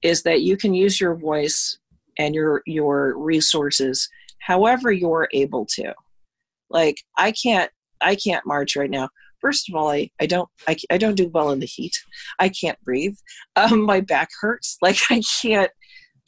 is 0.00 0.22
that 0.22 0.42
you 0.42 0.56
can 0.56 0.74
use 0.74 1.00
your 1.00 1.16
voice 1.16 1.78
and 2.18 2.34
your 2.36 2.62
your 2.64 3.18
resources 3.18 4.08
however 4.38 4.92
you're 4.92 5.28
able 5.32 5.66
to. 5.66 5.92
Like 6.70 7.02
I 7.16 7.32
can't 7.32 7.70
I 8.00 8.14
can't 8.14 8.46
march 8.46 8.76
right 8.76 8.88
now. 8.88 9.08
First 9.40 9.68
of 9.68 9.74
all, 9.74 9.90
I, 9.90 10.08
I 10.20 10.26
don't 10.26 10.48
I, 10.68 10.76
I 10.88 10.98
don't 10.98 11.16
do 11.16 11.28
well 11.28 11.50
in 11.50 11.58
the 11.58 11.66
heat. 11.66 11.96
I 12.38 12.48
can't 12.48 12.80
breathe. 12.82 13.16
Um, 13.56 13.82
my 13.92 14.00
back 14.00 14.28
hurts. 14.40 14.78
Like 14.80 14.98
I 15.10 15.20
can't. 15.42 15.70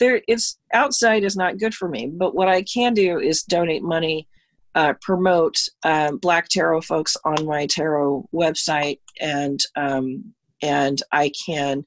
There, 0.01 0.23
it's 0.27 0.59
outside 0.73 1.23
is 1.25 1.37
not 1.37 1.59
good 1.59 1.75
for 1.75 1.87
me. 1.87 2.11
But 2.13 2.35
what 2.35 2.49
I 2.49 2.63
can 2.63 2.93
do 2.93 3.21
is 3.21 3.45
donate 3.45 3.83
money 3.83 4.27
uh, 4.75 4.95
promote 5.01 5.57
um, 5.85 6.19
Black 6.19 6.49
Tarot 6.49 6.83
folks 6.83 7.17
on 7.25 7.47
my 7.47 7.67
tarot 7.67 8.29
website, 8.33 9.01
and 9.21 9.61
um, 9.77 10.33
and 10.63 11.01
I 11.13 11.33
can 11.47 11.85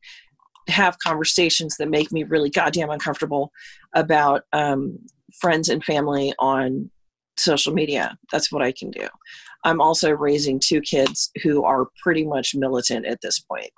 have 0.70 1.00
conversations 1.00 1.78
that 1.78 1.90
make 1.90 2.12
me 2.12 2.24
really 2.24 2.50
goddamn 2.50 2.90
uncomfortable 2.90 3.52
about 3.94 4.44
um, 4.54 4.98
friends 5.40 5.70
and 5.70 5.84
family 5.84 6.34
on 6.40 6.90
social 7.38 7.74
media. 7.74 8.18
That's 8.32 8.52
what 8.52 8.62
I 8.62 8.72
can 8.72 8.92
do. 8.92 9.08
I'm 9.66 9.82
also 9.82 10.12
raising 10.12 10.60
two 10.60 10.82
kids 10.82 11.32
who 11.42 11.64
are 11.64 11.88
pretty 12.02 12.26
much 12.26 12.56
militant 12.56 13.06
at 13.06 13.20
this 13.22 13.40
point. 13.40 13.72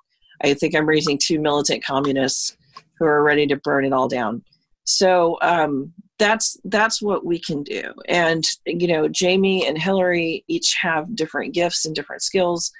I 0.43 0.53
think 0.53 0.75
I'm 0.75 0.87
raising 0.87 1.19
two 1.21 1.39
militant 1.39 1.83
communists 1.83 2.57
who 2.97 3.05
are 3.05 3.23
ready 3.23 3.47
to 3.47 3.55
burn 3.57 3.85
it 3.85 3.93
all 3.93 4.07
down. 4.07 4.43
So 4.83 5.37
um, 5.41 5.93
that's 6.17 6.57
that's 6.65 7.01
what 7.01 7.25
we 7.25 7.39
can 7.39 7.63
do. 7.63 7.93
And 8.07 8.45
you 8.65 8.87
know 8.87 9.07
Jaymi 9.07 9.67
and 9.67 9.77
hillary 9.77 10.43
each 10.47 10.75
have 10.81 11.15
different 11.15 11.53
gifts 11.53 11.85
and 11.85 11.93
different 11.93 12.21
skills 12.21 12.71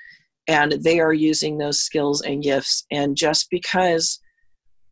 and 0.47 0.73
they 0.73 0.99
are 0.99 1.13
using 1.13 1.57
those 1.57 1.81
skills 1.81 2.21
and 2.21 2.43
gifts. 2.43 2.86
And 2.91 3.17
just 3.17 3.49
because 3.49 4.19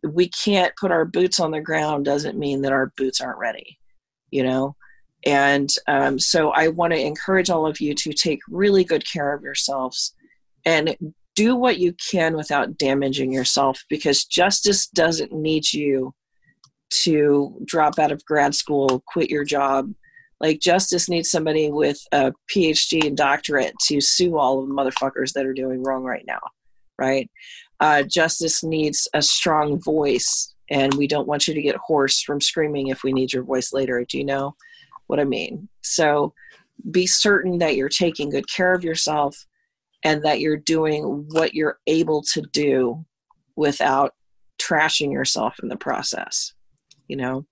we 0.04 0.28
can't 0.28 0.74
put 0.80 0.92
our 0.92 1.06
boots 1.06 1.40
on 1.40 1.52
the 1.52 1.62
ground 1.62 2.06
doesn't 2.06 2.38
mean 2.38 2.64
that 2.64 2.72
our 2.72 2.92
boots 2.98 3.22
aren't 3.22 3.38
ready 3.38 3.78
you 4.34 4.44
know? 4.44 4.76
And 5.26 5.70
um, 5.88 6.20
so 6.20 6.50
i 6.50 6.68
want 6.68 6.92
to 6.92 7.00
encourage 7.00 7.50
all 7.50 7.66
of 7.66 7.80
you 7.80 7.94
to 7.96 8.12
take 8.12 8.42
really 8.50 8.84
good 8.84 9.10
care 9.10 9.34
of 9.34 9.42
yourselves 9.42 10.14
and 10.66 10.98
do 11.34 11.56
what 11.56 11.78
you 11.78 11.94
can 12.12 12.36
without 12.36 12.78
damaging 12.78 13.32
yourself 13.32 13.82
because 13.90 14.26
justice 14.26 14.88
doesn't 14.88 15.32
need 15.32 15.72
you 15.72 16.14
to 17.04 17.60
drop 17.66 18.00
out 18.00 18.12
of 18.12 18.26
grad 18.26 18.56
school, 18.56 19.04
quit 19.08 19.30
your 19.30 19.44
job. 19.44 19.94
Like 20.40 20.60
justice 20.60 21.08
needs 21.08 21.32
somebody 21.32 21.72
with 21.72 22.00
a 22.12 22.34
PhD 22.54 23.08
and 23.08 23.16
doctorate 23.16 23.74
to 23.88 24.02
sue 24.02 24.38
all 24.38 24.62
of 24.62 24.68
the 24.68 24.74
motherfuckers 24.74 25.34
that 25.34 25.46
are 25.46 25.54
doing 25.54 25.84
wrong 25.84 26.04
right 26.04 26.26
now, 26.28 26.40
right? 26.98 27.30
Uh, 27.80 28.04
justice 28.04 28.64
needs 28.64 29.08
a 29.14 29.22
strong 29.22 29.82
voice, 29.82 30.54
and 30.70 30.94
we 30.96 31.08
don't 31.08 31.28
want 31.28 31.48
you 31.48 31.54
to 31.54 31.62
get 31.62 31.76
hoarse 31.78 32.22
from 32.22 32.42
screaming 32.42 32.88
if 32.88 33.04
we 33.04 33.14
need 33.14 33.32
your 33.32 33.44
voice 33.44 33.74
later. 33.74 34.04
Do 34.08 34.18
you 34.18 34.26
know 34.26 34.56
what 35.08 35.20
I 35.20 35.24
mean? 35.24 35.70
So 35.82 36.34
be 36.92 37.08
certain 37.08 37.60
that 37.60 37.76
you're 37.76 37.90
taking 37.90 38.30
good 38.30 38.50
care 38.50 38.74
of 38.74 38.84
yourself 38.84 39.46
and 40.04 40.24
that 40.24 40.40
you're 40.40 40.58
doing 40.58 41.26
what 41.32 41.54
you're 41.54 41.80
able 41.88 42.22
to 42.34 42.42
do 42.52 43.06
without 43.56 44.14
trashing 44.62 45.12
yourself 45.12 45.56
in 45.62 45.70
the 45.70 45.78
process 45.78 46.53
you 47.08 47.16
know? 47.16 47.46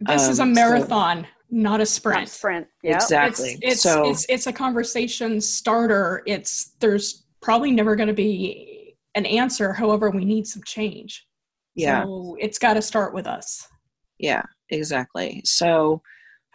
This 0.00 0.24
um, 0.24 0.30
is 0.30 0.38
a 0.40 0.42
um, 0.42 0.52
marathon 0.52 1.22
so, 1.22 1.28
not 1.50 1.80
a 1.80 1.86
sprint. 1.86 2.20
Not 2.20 2.28
sprint 2.28 2.66
yep. 2.82 2.96
exactly. 2.96 3.58
It's, 3.62 3.72
it's, 3.72 3.82
so 3.82 4.10
it's, 4.10 4.26
it's 4.28 4.46
a 4.46 4.52
conversation 4.52 5.40
starter. 5.40 6.22
It's 6.26 6.72
there's 6.80 7.24
probably 7.40 7.70
never 7.70 7.94
going 7.94 8.08
to 8.08 8.14
be 8.14 8.96
an 9.14 9.26
answer. 9.26 9.72
However 9.72 10.10
we 10.10 10.24
need 10.24 10.46
some 10.46 10.62
change. 10.64 11.26
Yeah. 11.74 12.04
so 12.04 12.36
it's 12.38 12.58
got 12.58 12.74
to 12.74 12.82
start 12.82 13.14
with 13.14 13.26
us. 13.26 13.66
Yeah 14.18 14.42
exactly. 14.72 15.42
So 15.44 16.02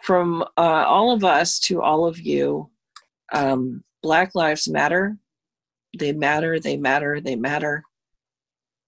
from 0.02 0.42
uh, 0.56 0.84
all 0.86 1.12
of 1.12 1.24
us 1.24 1.58
to 1.60 1.80
all 1.80 2.06
of 2.06 2.20
you 2.20 2.70
um, 3.32 3.82
Black 4.02 4.34
Lives 4.34 4.68
Matter. 4.68 5.16
They 5.98 6.12
matter, 6.12 6.60
they 6.60 6.76
matter, 6.76 7.20
they 7.20 7.36
matter. 7.36 7.82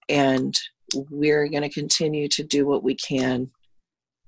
And 0.07 0.55
we're 0.95 1.47
going 1.47 1.63
to 1.63 1.69
continue 1.69 2.27
to 2.29 2.43
do 2.43 2.65
what 2.65 2.83
we 2.83 2.95
can 2.95 3.51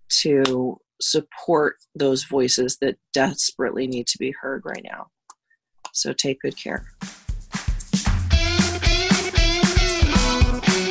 to 0.10 0.78
support 1.02 1.78
those 1.96 2.26
voices 2.26 2.78
that 2.82 2.98
desperately 3.14 3.88
need 3.88 4.08
to 4.08 4.18
be 4.18 4.34
heard 4.42 4.64
right 4.66 4.84
now. 4.84 5.08
So 5.94 6.12
take 6.14 6.42
good 6.42 6.58
care. 6.58 6.86